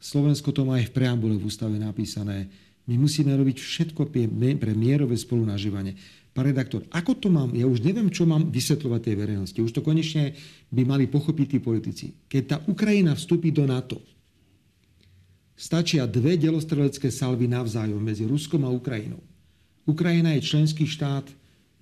Slovensko 0.00 0.56
to 0.56 0.64
má 0.64 0.80
aj 0.80 0.88
v 0.88 0.96
preambule 0.96 1.36
v 1.36 1.44
ústave 1.44 1.76
napísané. 1.76 2.48
My 2.88 2.96
musíme 2.96 3.36
robiť 3.36 3.60
všetko 3.60 4.08
pre 4.08 4.72
mierové 4.72 5.20
spolunažívanie. 5.20 6.00
Pán 6.32 6.48
redaktor, 6.48 6.86
ako 6.88 7.18
to 7.20 7.28
mám? 7.28 7.52
Ja 7.52 7.68
už 7.68 7.84
neviem, 7.84 8.08
čo 8.08 8.24
mám 8.24 8.48
vysvetľovať 8.48 9.00
tej 9.04 9.14
verejnosti. 9.20 9.58
Už 9.60 9.74
to 9.76 9.84
konečne 9.84 10.32
by 10.72 10.88
mali 10.88 11.04
pochopiť 11.10 11.46
tí 11.46 11.58
politici. 11.60 12.14
Keď 12.30 12.42
tá 12.46 12.56
Ukrajina 12.70 13.12
vstúpi 13.12 13.52
do 13.52 13.68
NATO, 13.68 14.00
Stačia 15.60 16.08
dve 16.08 16.40
delostrelecké 16.40 17.12
salvy 17.12 17.44
navzájom 17.44 18.00
medzi 18.00 18.24
Ruskom 18.24 18.64
a 18.64 18.72
Ukrajinou. 18.72 19.20
Ukrajina 19.84 20.32
je 20.32 20.48
členský 20.48 20.88
štát, 20.88 21.28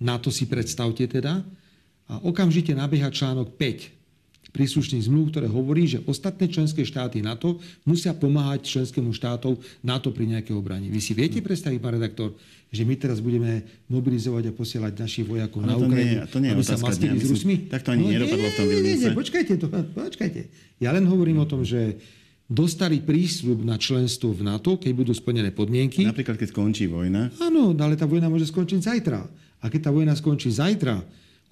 na 0.03 0.19
to 0.19 0.27
si 0.27 0.51
predstavte 0.51 1.07
teda, 1.07 1.47
a 2.11 2.19
okamžite 2.27 2.75
nabieha 2.75 3.07
článok 3.07 3.55
5 3.55 4.51
príslušných 4.51 5.05
zmluv, 5.05 5.29
ktoré 5.29 5.47
hovorí, 5.47 5.85
že 5.85 6.03
ostatné 6.09 6.49
členské 6.49 6.81
štáty 6.81 7.21
NATO 7.21 7.61
musia 7.85 8.17
pomáhať 8.17 8.65
členskému 8.65 9.13
štátov 9.13 9.61
NATO 9.85 10.09
pri 10.09 10.25
nejakej 10.25 10.57
obrane. 10.57 10.89
Vy 10.89 10.99
si 10.99 11.13
viete 11.13 11.39
predstaviť, 11.39 11.77
pán 11.77 12.01
redaktor, 12.01 12.33
že 12.73 12.81
my 12.81 12.97
teraz 12.97 13.21
budeme 13.21 13.63
mobilizovať 13.87 14.49
a 14.49 14.51
posielať 14.57 14.93
našich 14.97 15.23
vojakov 15.29 15.61
na 15.63 15.77
Ukrajinu, 15.77 16.25
nie, 16.25 16.33
to 16.33 16.37
nie 16.41 16.49
aby 16.49 16.65
sa 16.65 16.81
mastili 16.81 17.15
s 17.21 17.29
Rusmi? 17.29 17.69
Tak 17.69 17.85
to 17.85 17.93
ani 17.93 18.09
no, 18.09 18.11
nedopadlo 18.17 18.47
v 18.49 18.55
tom 18.57 18.65
nie, 18.67 18.81
nie, 18.81 18.95
nie, 18.97 19.11
počkajte, 19.13 19.53
to, 19.61 19.67
počkajte. 19.93 20.41
Ja 20.81 20.89
len 20.91 21.05
hovorím 21.05 21.45
o 21.45 21.47
tom, 21.47 21.61
že 21.61 22.01
dostali 22.49 22.97
prísľub 22.99 23.61
na 23.61 23.77
členstvo 23.77 24.33
v 24.33 24.41
NATO, 24.41 24.81
keď 24.81 24.91
budú 24.97 25.13
splnené 25.13 25.53
podmienky. 25.53 26.01
Napríklad, 26.01 26.41
keď 26.41 26.49
skončí 26.49 26.89
vojna. 26.89 27.29
Áno, 27.37 27.77
ale 27.77 27.93
tá 27.93 28.09
vojna 28.09 28.25
môže 28.25 28.49
skončiť 28.49 28.81
zajtra. 28.81 29.21
A 29.61 29.65
keď 29.69 29.87
tá 29.87 29.91
vojna 29.93 30.17
skončí 30.17 30.49
zajtra, 30.49 30.97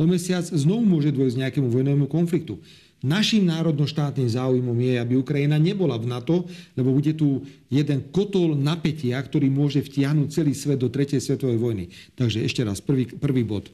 o 0.02 0.04
mesiac 0.10 0.44
znovu 0.50 0.84
môže 0.90 1.14
dôjsť 1.14 1.38
nejakému 1.38 1.70
vojnovému 1.70 2.10
konfliktu. 2.10 2.58
Našim 2.98 3.46
národnoštátnym 3.46 4.26
záujmom 4.26 4.74
je, 4.74 4.98
aby 4.98 5.22
Ukrajina 5.22 5.62
nebola 5.62 6.02
v 6.02 6.10
NATO, 6.10 6.50
lebo 6.74 6.98
bude 6.98 7.14
tu 7.14 7.46
jeden 7.70 8.10
kotol 8.10 8.58
napätia, 8.58 9.22
ktorý 9.22 9.54
môže 9.54 9.86
vtiahnuť 9.86 10.34
celý 10.34 10.58
svet 10.58 10.82
do 10.82 10.90
tretej 10.90 11.22
svetovej 11.22 11.62
vojny. 11.62 11.94
Takže 12.18 12.42
ešte 12.42 12.66
raz, 12.66 12.82
prvý, 12.82 13.06
prvý 13.06 13.46
bod 13.46 13.70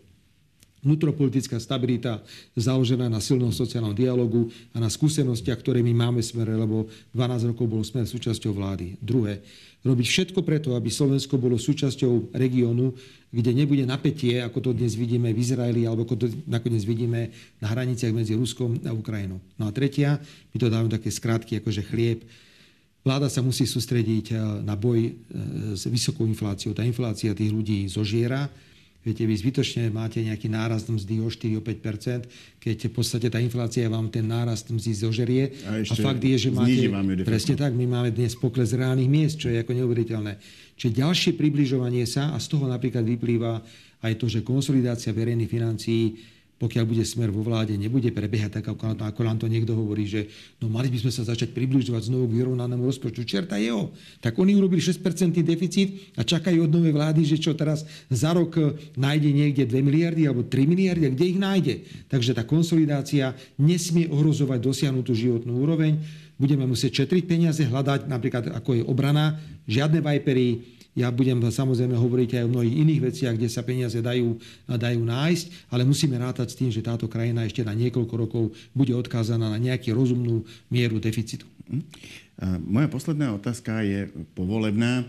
vnútropolitická 0.84 1.58
stabilita 1.58 2.19
založená 2.54 3.08
na 3.08 3.24
silnom 3.24 3.50
sociálnom 3.50 3.96
dialogu 3.96 4.52
a 4.76 4.84
na 4.84 4.91
skúsenostiach, 4.91 5.63
ktoré 5.63 5.80
my 5.80 5.96
máme 5.96 6.22
smere, 6.22 6.54
lebo 6.54 6.91
12 7.15 7.56
rokov 7.56 7.65
bol 7.65 7.82
smer 7.82 8.04
súčasťou 8.04 8.52
vlády. 8.52 9.00
Druhé, 9.00 9.39
robiť 9.82 10.08
všetko 10.08 10.43
preto, 10.43 10.76
aby 10.76 10.91
Slovensko 10.91 11.39
bolo 11.39 11.56
súčasťou 11.56 12.36
regiónu, 12.36 12.91
kde 13.34 13.52
nebude 13.56 13.88
napätie, 13.88 14.43
ako 14.43 14.60
to 14.60 14.69
dnes 14.76 14.93
vidíme 14.93 15.32
v 15.32 15.41
Izraeli, 15.41 15.88
alebo 15.88 16.06
ako 16.06 16.15
to 16.19 16.28
nakoniec 16.46 16.84
vidíme 16.86 17.34
na 17.58 17.67
hraniciach 17.72 18.13
medzi 18.13 18.38
Ruskom 18.38 18.78
a 18.86 18.91
Ukrajinou. 18.93 19.41
No 19.58 19.67
a 19.67 19.72
tretia, 19.74 20.22
my 20.54 20.58
to 20.60 20.69
dávame 20.69 20.91
také 20.91 21.10
skrátky, 21.10 21.63
akože 21.63 21.82
chlieb, 21.88 22.22
Vláda 23.04 23.28
sa 23.28 23.43
musí 23.43 23.67
sústrediť 23.67 24.26
eh, 24.32 24.39
na 24.63 24.80
boj 24.80 25.12
eh, 25.12 25.13
s 25.76 25.84
vysokou 25.91 26.24
infláciou. 26.24 26.72
Tá 26.72 26.88
inflácia 26.88 27.36
tých 27.36 27.52
ľudí 27.52 27.84
zožiera 27.91 28.48
Viete, 29.04 29.28
vy 29.28 29.36
zbytočne 29.36 29.92
máte 29.92 30.24
nejaký 30.24 30.48
nárast 30.48 30.88
mzdy 30.88 31.20
o 31.20 31.28
4 31.28 31.60
5% 31.60 32.24
keď 32.63 32.88
v 32.88 32.94
podstate 32.96 33.28
tá 33.28 33.44
inflácia 33.44 33.92
vám 33.92 34.08
ten 34.08 34.24
nárast 34.24 34.72
mzdy 34.72 34.92
zožerie. 34.96 35.44
A, 35.68 35.84
a 35.84 35.94
fakt 36.00 36.24
je, 36.24 36.48
že 36.48 36.50
máte... 36.56 36.88
Presne 37.28 37.60
tak, 37.60 37.76
my 37.76 37.84
máme 37.84 38.16
dnes 38.16 38.39
pokles 38.39 38.72
reálnych 38.72 39.12
miest, 39.12 39.44
čo 39.44 39.52
je 39.52 39.60
ako 39.60 39.76
neuveriteľné. 39.76 40.39
Čiže 40.80 41.04
ďalšie 41.04 41.32
približovanie 41.36 42.08
sa, 42.08 42.32
a 42.32 42.39
z 42.39 42.48
toho 42.48 42.72
napríklad 42.72 43.04
vyplýva 43.04 43.60
aj 44.00 44.13
to, 44.16 44.32
že 44.32 44.48
konsolidácia 44.48 45.12
verejných 45.12 45.52
financií 45.52 46.16
pokiaľ 46.63 46.86
bude 46.88 47.04
smer 47.04 47.28
vo 47.28 47.43
vláde, 47.43 47.76
nebude 47.76 48.08
prebiehať 48.08 48.63
tak, 48.63 48.71
ako, 48.71 48.95
ako 48.95 49.21
nám 49.28 49.36
to 49.36 49.52
niekto 49.52 49.76
hovorí, 49.76 50.08
že 50.08 50.32
no 50.63 50.71
mali 50.71 50.88
by 50.88 51.04
sme 51.04 51.12
sa 51.12 51.28
začať 51.28 51.52
približovať 51.52 52.08
znovu 52.08 52.32
k 52.32 52.39
vyrovnanému 52.39 52.88
rozpočtu. 52.88 53.28
Čerta 53.28 53.60
jeho. 53.60 53.91
Tak 54.23 54.39
oni 54.39 54.56
urobili 54.56 54.80
6% 54.80 55.04
deficit 55.43 56.15
a 56.15 56.23
čakajú 56.23 56.63
od 56.63 56.71
novej 56.71 56.95
vlády, 56.95 57.28
že 57.28 57.36
čo 57.36 57.52
teraz 57.52 57.84
za 58.08 58.32
rok 58.32 58.56
e, 58.56 58.80
nájde 58.95 59.30
niekde 59.36 59.67
2 59.67 59.76
miliardy 59.84 60.23
alebo 60.23 60.47
3 60.47 60.63
miliardy 60.63 61.04
a 61.04 61.12
kde 61.12 61.26
ich 61.28 61.39
nájde. 61.39 61.76
Takže 62.08 62.32
tá 62.32 62.47
konsolidácia 62.47 63.36
nesmie 63.60 64.08
ohrozovať 64.08 64.63
dosiahnutú 64.63 65.12
životnú 65.12 65.60
úroveň. 65.60 65.99
Budeme 66.39 66.63
musieť 66.63 67.04
četriť 67.04 67.28
peniaze, 67.28 67.60
hľadať 67.60 68.08
napríklad 68.08 68.56
ako 68.56 68.80
je 68.80 68.84
obrana, 68.88 69.36
žiadne 69.67 69.99
vajpery, 69.99 70.73
ja 70.94 71.10
budem 71.10 71.42
samozrejme 71.42 71.98
hovoriť 71.98 72.30
aj 72.38 72.44
o 72.46 72.54
mnohých 72.54 72.76
iných 72.86 73.02
veciach, 73.02 73.34
kde 73.34 73.50
sa 73.50 73.66
peniaze 73.66 73.98
dajú, 73.98 74.38
dajú 74.70 75.02
nájsť, 75.02 75.46
ale 75.74 75.90
musíme 75.90 76.14
rátať 76.22 76.54
s 76.54 76.58
tým, 76.58 76.70
že 76.70 76.86
táto 76.86 77.10
krajina 77.10 77.46
ešte 77.46 77.66
na 77.66 77.74
niekoľko 77.74 78.14
rokov 78.14 78.44
bude 78.78 78.94
odkázaná 78.94 79.50
na 79.50 79.58
nejakú 79.58 79.90
rozumnú 79.94 80.46
mieru 80.70 81.02
deficitu. 81.02 81.50
Mhm. 81.66 81.82
Moja 82.66 82.88
posledná 82.90 83.34
otázka 83.34 83.86
je 83.86 84.10
povolebná. 84.34 85.06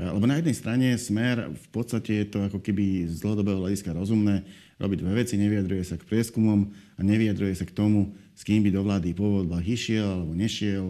Lebo 0.00 0.24
na 0.24 0.40
jednej 0.40 0.56
strane 0.56 0.88
smer, 0.96 1.52
v 1.52 1.68
podstate 1.68 2.24
je 2.24 2.26
to 2.32 2.38
ako 2.40 2.56
keby 2.64 3.04
z 3.04 3.20
dlhodobého 3.20 3.60
hľadiska 3.60 3.92
rozumné, 3.92 4.48
robiť 4.80 4.98
dve 5.04 5.12
veci, 5.12 5.36
nevyjadruje 5.36 5.84
sa 5.84 6.00
k 6.00 6.08
prieskumom 6.08 6.72
a 6.96 7.00
nevyjadruje 7.04 7.52
sa 7.52 7.68
k 7.68 7.76
tomu, 7.76 8.16
s 8.32 8.40
kým 8.40 8.64
by 8.64 8.72
do 8.72 8.80
vlády 8.80 9.12
po 9.12 9.28
voľbách 9.28 9.60
išiel 9.60 10.08
alebo 10.08 10.32
nešiel, 10.32 10.84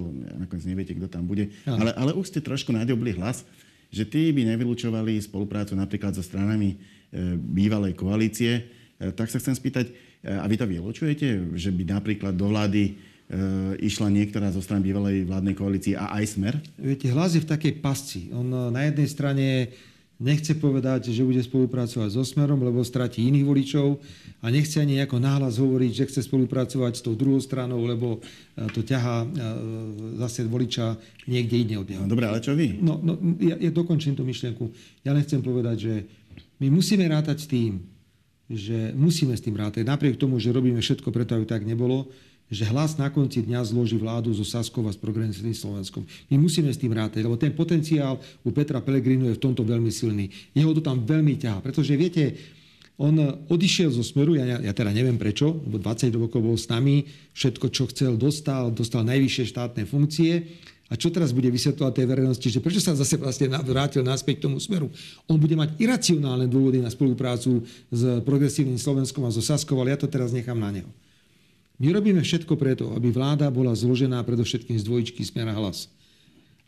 nakoniec 0.46 0.62
neviete, 0.62 0.94
kto 0.94 1.10
tam 1.10 1.26
bude. 1.26 1.50
Ale, 1.66 1.90
ale 1.98 2.14
už 2.14 2.30
ste 2.30 2.38
trošku 2.38 2.70
nadobli 2.70 3.10
hlas 3.18 3.42
že 3.90 4.06
tí 4.06 4.30
by 4.30 4.46
nevylučovali 4.54 5.18
spoluprácu 5.18 5.74
napríklad 5.74 6.14
so 6.14 6.22
stranami 6.22 6.74
e, 6.74 6.76
bývalej 7.36 7.98
koalície. 7.98 8.52
E, 8.96 9.10
tak 9.10 9.26
sa 9.26 9.42
chcem 9.42 9.58
spýtať, 9.58 9.90
e, 9.90 9.92
a 10.30 10.46
vy 10.46 10.54
to 10.54 10.66
vylučujete, 10.70 11.58
že 11.58 11.70
by 11.74 11.82
napríklad 12.00 12.32
do 12.38 12.48
vlády 12.48 13.10
išla 13.78 14.10
niektorá 14.10 14.50
zo 14.50 14.58
stran 14.58 14.82
bývalej 14.82 15.22
vládnej 15.22 15.54
koalície 15.54 15.94
a 15.94 16.18
aj 16.18 16.34
smer? 16.34 16.58
Viete, 16.74 17.06
hlas 17.14 17.38
je 17.38 17.46
v 17.46 17.46
takej 17.46 17.78
pasci. 17.78 18.26
On 18.34 18.42
na 18.74 18.82
jednej 18.90 19.06
strane 19.06 19.46
nechce 20.20 20.52
povedať, 20.52 21.08
že 21.08 21.24
bude 21.24 21.40
spolupracovať 21.40 22.12
so 22.12 22.22
Smerom, 22.22 22.60
lebo 22.60 22.84
stratí 22.84 23.24
iných 23.24 23.48
voličov 23.48 23.88
a 24.44 24.46
nechce 24.52 24.76
ani 24.76 25.00
nejako 25.00 25.16
náhlas 25.16 25.56
hovoriť, 25.56 25.92
že 25.96 26.06
chce 26.12 26.20
spolupracovať 26.28 26.92
s 27.00 27.02
tou 27.02 27.16
druhou 27.16 27.40
stranou, 27.40 27.80
lebo 27.88 28.20
e, 28.20 28.68
to 28.76 28.84
ťahá 28.84 29.24
e, 29.24 29.28
zase 30.20 30.44
voliča 30.44 31.00
niekde 31.24 31.56
ide 31.56 31.74
od 31.80 31.88
neho. 31.88 32.04
Dobre, 32.04 32.28
ale 32.28 32.44
čo 32.44 32.52
vy? 32.52 32.76
No, 32.84 33.00
no 33.00 33.16
ja, 33.40 33.56
ja 33.56 33.72
dokončím 33.72 34.12
tú 34.12 34.22
myšlienku. 34.28 34.68
Ja 35.02 35.16
len 35.16 35.24
chcem 35.24 35.40
povedať, 35.40 35.76
že 35.80 35.94
my 36.60 36.68
musíme 36.68 37.08
rátať 37.08 37.36
s 37.40 37.46
tým, 37.48 37.80
že 38.50 38.92
musíme 38.92 39.32
s 39.32 39.40
tým 39.40 39.56
rátať, 39.56 39.88
napriek 39.88 40.20
tomu, 40.20 40.36
že 40.36 40.52
robíme 40.52 40.84
všetko 40.84 41.08
preto, 41.08 41.32
aby 41.38 41.48
tak 41.48 41.64
nebolo, 41.64 42.12
že 42.50 42.66
hlas 42.66 42.98
na 42.98 43.06
konci 43.08 43.46
dňa 43.46 43.62
zloží 43.62 43.94
vládu 43.94 44.34
zo 44.34 44.42
Saskou 44.42 44.82
a 44.84 44.92
s 44.92 44.98
progresívnym 44.98 45.54
Slovenskom. 45.54 46.02
My 46.26 46.36
musíme 46.36 46.74
s 46.74 46.82
tým 46.82 46.90
rátať, 46.90 47.22
lebo 47.22 47.38
ten 47.38 47.54
potenciál 47.54 48.18
u 48.42 48.50
Petra 48.50 48.82
Pellegrinu 48.82 49.30
je 49.30 49.38
v 49.38 49.44
tomto 49.46 49.62
veľmi 49.62 49.88
silný. 49.94 50.26
Jeho 50.50 50.74
to 50.74 50.82
tam 50.82 51.06
veľmi 51.06 51.38
ťahá, 51.38 51.62
pretože 51.62 51.94
viete, 51.94 52.34
on 53.00 53.16
odišiel 53.48 53.94
zo 53.94 54.04
Smeru, 54.04 54.36
ja, 54.36 54.60
ja 54.60 54.72
teda 54.76 54.92
neviem 54.92 55.16
prečo, 55.16 55.56
lebo 55.64 55.80
20 55.80 56.10
rokov 56.20 56.42
bol 56.42 56.58
s 56.58 56.68
nami, 56.68 57.08
všetko, 57.32 57.66
čo 57.72 57.88
chcel, 57.88 58.18
dostal, 58.18 58.68
dostal 58.68 59.06
najvyššie 59.08 59.56
štátne 59.56 59.88
funkcie. 59.88 60.44
A 60.90 60.98
čo 60.98 61.06
teraz 61.06 61.30
bude 61.30 61.46
vysvetľovať 61.54 61.92
tej 61.96 62.06
verejnosti, 62.10 62.48
že 62.50 62.58
prečo 62.58 62.82
sa 62.82 62.98
zase 62.98 63.14
vlastne 63.14 63.46
vrátil 63.62 64.02
naspäť 64.02 64.42
k 64.42 64.44
tomu 64.50 64.58
smeru? 64.58 64.90
On 65.30 65.38
bude 65.38 65.54
mať 65.54 65.78
iracionálne 65.78 66.50
dôvody 66.50 66.82
na 66.82 66.90
spoluprácu 66.90 67.62
s 67.94 68.02
progresívnym 68.26 68.74
Slovenskom 68.74 69.22
a 69.22 69.30
so 69.30 69.38
Saskou, 69.38 69.78
ale 69.78 69.94
ja 69.94 69.98
to 70.02 70.10
teraz 70.10 70.34
nechám 70.34 70.58
na 70.58 70.74
neho. 70.74 70.90
My 71.80 71.96
robíme 71.96 72.20
všetko 72.20 72.60
preto, 72.60 72.92
aby 72.92 73.08
vláda 73.08 73.48
bola 73.48 73.72
zložená 73.72 74.20
predovšetkým 74.20 74.76
z 74.76 74.84
dvojičky 74.84 75.24
Smera 75.24 75.56
hlas. 75.56 75.88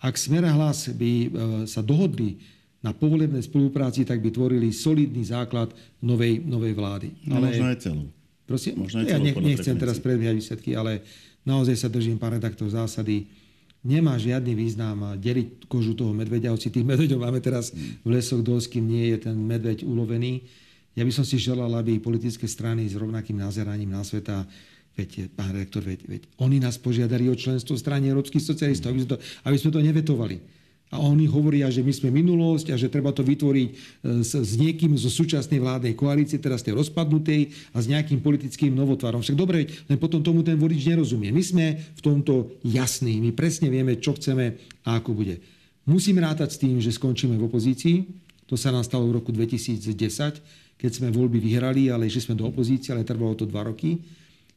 Ak 0.00 0.16
Smera 0.16 0.48
hlas 0.56 0.88
by 0.88 1.12
e, 1.12 1.28
sa 1.68 1.84
dohodli 1.84 2.40
na 2.80 2.96
povolebnej 2.96 3.44
spolupráci, 3.44 4.08
tak 4.08 4.24
by 4.24 4.32
tvorili 4.32 4.72
solidný 4.72 5.22
základ 5.22 5.70
novej, 6.00 6.40
novej 6.42 6.72
vlády. 6.72 7.08
No, 7.28 7.38
ale, 7.38 7.54
možno 7.54 7.66
aj 7.68 7.78
celú. 7.78 8.04
Prosím? 8.48 8.74
Možno 8.82 9.04
aj 9.04 9.06
celú, 9.06 9.14
ja 9.14 9.18
nech, 9.20 9.36
nechcem 9.36 9.76
teraz 9.76 10.00
predbiehať 10.00 10.34
výsledky, 10.34 10.74
ale 10.74 11.04
naozaj 11.44 11.76
sa 11.76 11.88
držím, 11.92 12.16
pán 12.16 12.34
redaktor, 12.34 12.66
zásady. 12.72 13.28
Nemá 13.84 14.16
žiadny 14.16 14.56
význam 14.56 15.14
deliť 15.20 15.68
kožu 15.68 15.92
toho 15.92 16.16
medveďa, 16.16 16.56
hoci 16.56 16.72
tých 16.72 16.88
medveďov 16.88 17.20
máme 17.20 17.38
teraz 17.44 17.70
v 18.02 18.08
lesoch 18.08 18.40
dolským, 18.40 18.82
nie 18.82 19.12
je 19.12 19.28
ten 19.28 19.36
medveď 19.36 19.84
ulovený. 19.84 20.42
Ja 20.96 21.04
by 21.04 21.12
som 21.12 21.26
si 21.26 21.36
želal, 21.36 21.70
aby 21.76 22.00
politické 22.00 22.48
strany 22.48 22.88
s 22.88 22.96
rovnakým 22.96 23.38
názeraním 23.38 23.92
na 23.92 24.02
sveta 24.06 24.46
Veď, 24.92 25.32
pán 25.32 25.56
rektor, 25.56 25.80
veď, 25.80 26.04
veď 26.04 26.22
oni 26.36 26.60
nás 26.60 26.76
požiadali 26.76 27.24
o 27.32 27.36
členstvo 27.36 27.80
strany 27.80 28.12
európskych 28.12 28.44
socialistov, 28.44 28.92
aby 28.92 29.00
sme 29.00 29.10
to, 29.10 29.18
aby 29.48 29.56
sme 29.56 29.70
to 29.72 29.80
nevetovali. 29.80 30.36
A 30.92 31.00
oni 31.00 31.24
hovoria, 31.24 31.72
že 31.72 31.80
my 31.80 31.88
sme 31.88 32.12
minulosť 32.12 32.68
a 32.68 32.76
že 32.76 32.92
treba 32.92 33.16
to 33.16 33.24
vytvoriť 33.24 33.68
e, 33.72 33.74
s, 34.20 34.36
s 34.36 34.52
niekým 34.60 34.92
zo 35.00 35.08
súčasnej 35.08 35.56
vládnej 35.56 35.96
koalície, 35.96 36.36
teraz 36.36 36.60
tej 36.60 36.76
rozpadnutej 36.76 37.48
a 37.72 37.80
s 37.80 37.88
nejakým 37.88 38.20
politickým 38.20 38.76
novotvarom. 38.76 39.24
Však 39.24 39.32
dobre, 39.32 39.72
len 39.88 39.96
potom 39.96 40.20
tomu 40.20 40.44
ten 40.44 40.60
volič 40.60 40.84
nerozumie. 40.84 41.32
My 41.32 41.40
sme 41.40 41.80
v 41.96 42.00
tomto 42.04 42.60
jasní, 42.60 43.24
my 43.24 43.32
presne 43.32 43.72
vieme, 43.72 43.96
čo 43.96 44.12
chceme 44.12 44.60
a 44.84 45.00
ako 45.00 45.16
bude. 45.16 45.40
Musíme 45.88 46.20
rátať 46.20 46.54
s 46.54 46.60
tým, 46.60 46.76
že 46.76 46.92
skončíme 46.92 47.40
v 47.40 47.48
opozícii. 47.48 47.96
To 48.52 48.60
sa 48.60 48.68
nám 48.68 48.84
stalo 48.84 49.08
v 49.08 49.16
roku 49.16 49.32
2010, 49.32 49.96
keď 50.76 50.90
sme 50.92 51.08
voľby 51.08 51.40
vyhrali, 51.40 51.88
ale 51.88 52.12
že 52.12 52.20
sme 52.20 52.36
do 52.36 52.44
opozície, 52.44 52.92
ale 52.92 53.08
trvalo 53.08 53.32
to 53.32 53.48
dva 53.48 53.64
roky. 53.64 53.96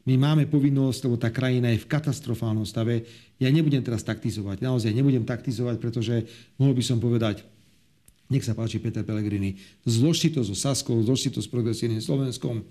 My 0.05 0.21
máme 0.21 0.45
povinnosť, 0.45 1.09
lebo 1.09 1.17
tá 1.17 1.33
krajina 1.33 1.73
je 1.73 1.81
v 1.81 1.89
katastrofálnom 1.89 2.65
stave. 2.65 3.09
Ja 3.41 3.49
nebudem 3.49 3.81
teraz 3.81 4.05
taktizovať, 4.05 4.61
naozaj 4.61 4.93
nebudem 4.93 5.25
taktizovať, 5.25 5.81
pretože 5.81 6.29
mohol 6.61 6.77
by 6.77 6.83
som 6.85 7.01
povedať, 7.01 7.41
nech 8.29 8.45
sa 8.45 8.53
páči 8.53 8.77
Peter 8.77 9.01
Pellegrini, 9.01 9.57
zložte 9.85 10.29
to 10.33 10.45
so 10.45 10.53
Saskou, 10.53 10.97
zložte 11.01 11.33
to 11.33 11.41
s 11.41 11.49
progresívnym 11.49 12.01
Slovenskom, 12.01 12.65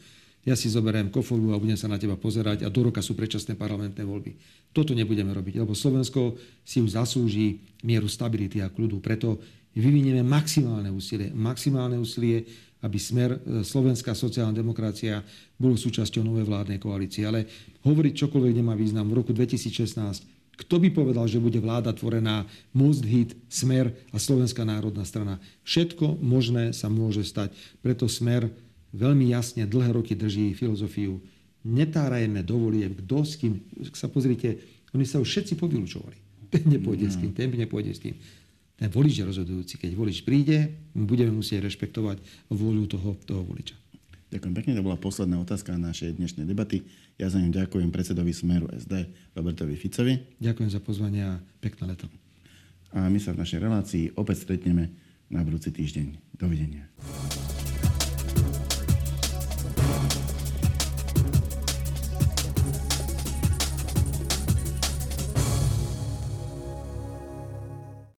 ja 0.44 0.52
si 0.52 0.68
zoberiem 0.68 1.08
koforu 1.08 1.56
a 1.56 1.60
budem 1.60 1.76
sa 1.76 1.88
na 1.88 1.96
teba 1.96 2.20
pozerať 2.20 2.68
a 2.68 2.68
do 2.68 2.84
roka 2.84 3.00
sú 3.00 3.16
predčasné 3.16 3.56
parlamentné 3.56 4.04
voľby. 4.04 4.36
Toto 4.76 4.92
nebudeme 4.92 5.32
robiť, 5.32 5.56
lebo 5.56 5.72
Slovensko 5.72 6.36
si 6.60 6.84
už 6.84 7.00
zaslúži 7.00 7.64
mieru 7.80 8.12
stability 8.12 8.60
a 8.60 8.68
kľudu. 8.68 9.00
Preto 9.00 9.40
vyvinieme 9.72 10.20
maximálne 10.20 10.92
úsilie, 10.92 11.32
maximálne 11.32 11.96
úsilie, 11.96 12.44
aby 12.84 13.00
smer 13.00 13.40
e, 13.40 13.64
Slovenská 13.64 14.12
sociálna 14.12 14.52
demokracia 14.52 15.24
bol 15.56 15.80
súčasťou 15.80 16.20
novej 16.20 16.44
vládnej 16.44 16.76
koalície. 16.76 17.24
Ale 17.24 17.48
hovoriť 17.80 18.12
čokoľvek 18.12 18.52
nemá 18.60 18.76
význam. 18.76 19.08
V 19.08 19.24
roku 19.24 19.32
2016 19.32 20.36
kto 20.54 20.78
by 20.78 20.94
povedal, 20.94 21.26
že 21.26 21.42
bude 21.42 21.58
vláda 21.58 21.90
tvorená 21.90 22.46
Most 22.70 23.02
Hit, 23.02 23.34
Smer 23.50 23.90
a 24.14 24.22
Slovenská 24.22 24.62
národná 24.62 25.02
strana? 25.02 25.42
Všetko 25.66 26.22
možné 26.22 26.70
sa 26.70 26.86
môže 26.86 27.26
stať. 27.26 27.50
Preto 27.82 28.06
Smer 28.06 28.54
veľmi 28.94 29.34
jasne 29.34 29.66
dlhé 29.66 29.98
roky 29.98 30.14
drží 30.14 30.54
filozofiu 30.54 31.18
netárajme 31.64 32.44
do 32.44 32.60
volieb, 32.60 32.92
kto 33.02 33.24
s 33.24 33.40
kým. 33.40 33.64
Sa 33.96 34.06
pozrite, 34.06 34.60
oni 34.92 35.08
sa 35.08 35.18
už 35.18 35.26
všetci 35.26 35.56
povylúčovali. 35.56 36.16
Ten 36.52 36.70
nepôjde 36.70 37.08
s 37.10 37.16
tým, 37.18 37.32
ten 37.34 37.50
nepôjde 37.50 37.92
s 37.96 38.00
tým. 38.04 38.14
Ten 38.74 38.90
volič 38.90 39.22
je 39.22 39.24
rozhodujúci. 39.24 39.78
Keď 39.78 39.90
volič 39.94 40.26
príde, 40.26 40.74
budeme 40.94 41.30
musieť 41.30 41.70
rešpektovať 41.70 42.18
vôľu 42.50 42.90
toho, 42.90 43.14
toho 43.22 43.42
voliča. 43.46 43.78
Ďakujem 44.34 44.54
pekne, 44.58 44.72
to 44.74 44.82
bola 44.82 44.98
posledná 44.98 45.38
otázka 45.38 45.78
našej 45.78 46.18
dnešnej 46.18 46.42
debaty. 46.42 46.82
Ja 47.14 47.30
za 47.30 47.38
ňu 47.38 47.54
ďakujem 47.54 47.94
predsedovi 47.94 48.34
Smeru 48.34 48.66
SD 48.74 49.06
Robertovi 49.38 49.78
Ficovi. 49.78 50.18
Ďakujem 50.42 50.70
za 50.74 50.82
pozvanie 50.82 51.22
a 51.22 51.38
pekné 51.62 51.94
leto. 51.94 52.10
A 52.90 53.06
my 53.06 53.22
sa 53.22 53.30
v 53.30 53.46
našej 53.46 53.62
relácii 53.62 54.04
opäť 54.18 54.42
stretneme 54.42 54.90
na 55.30 55.46
budúci 55.46 55.70
týždeň. 55.70 56.34
Dovidenia. 56.34 56.90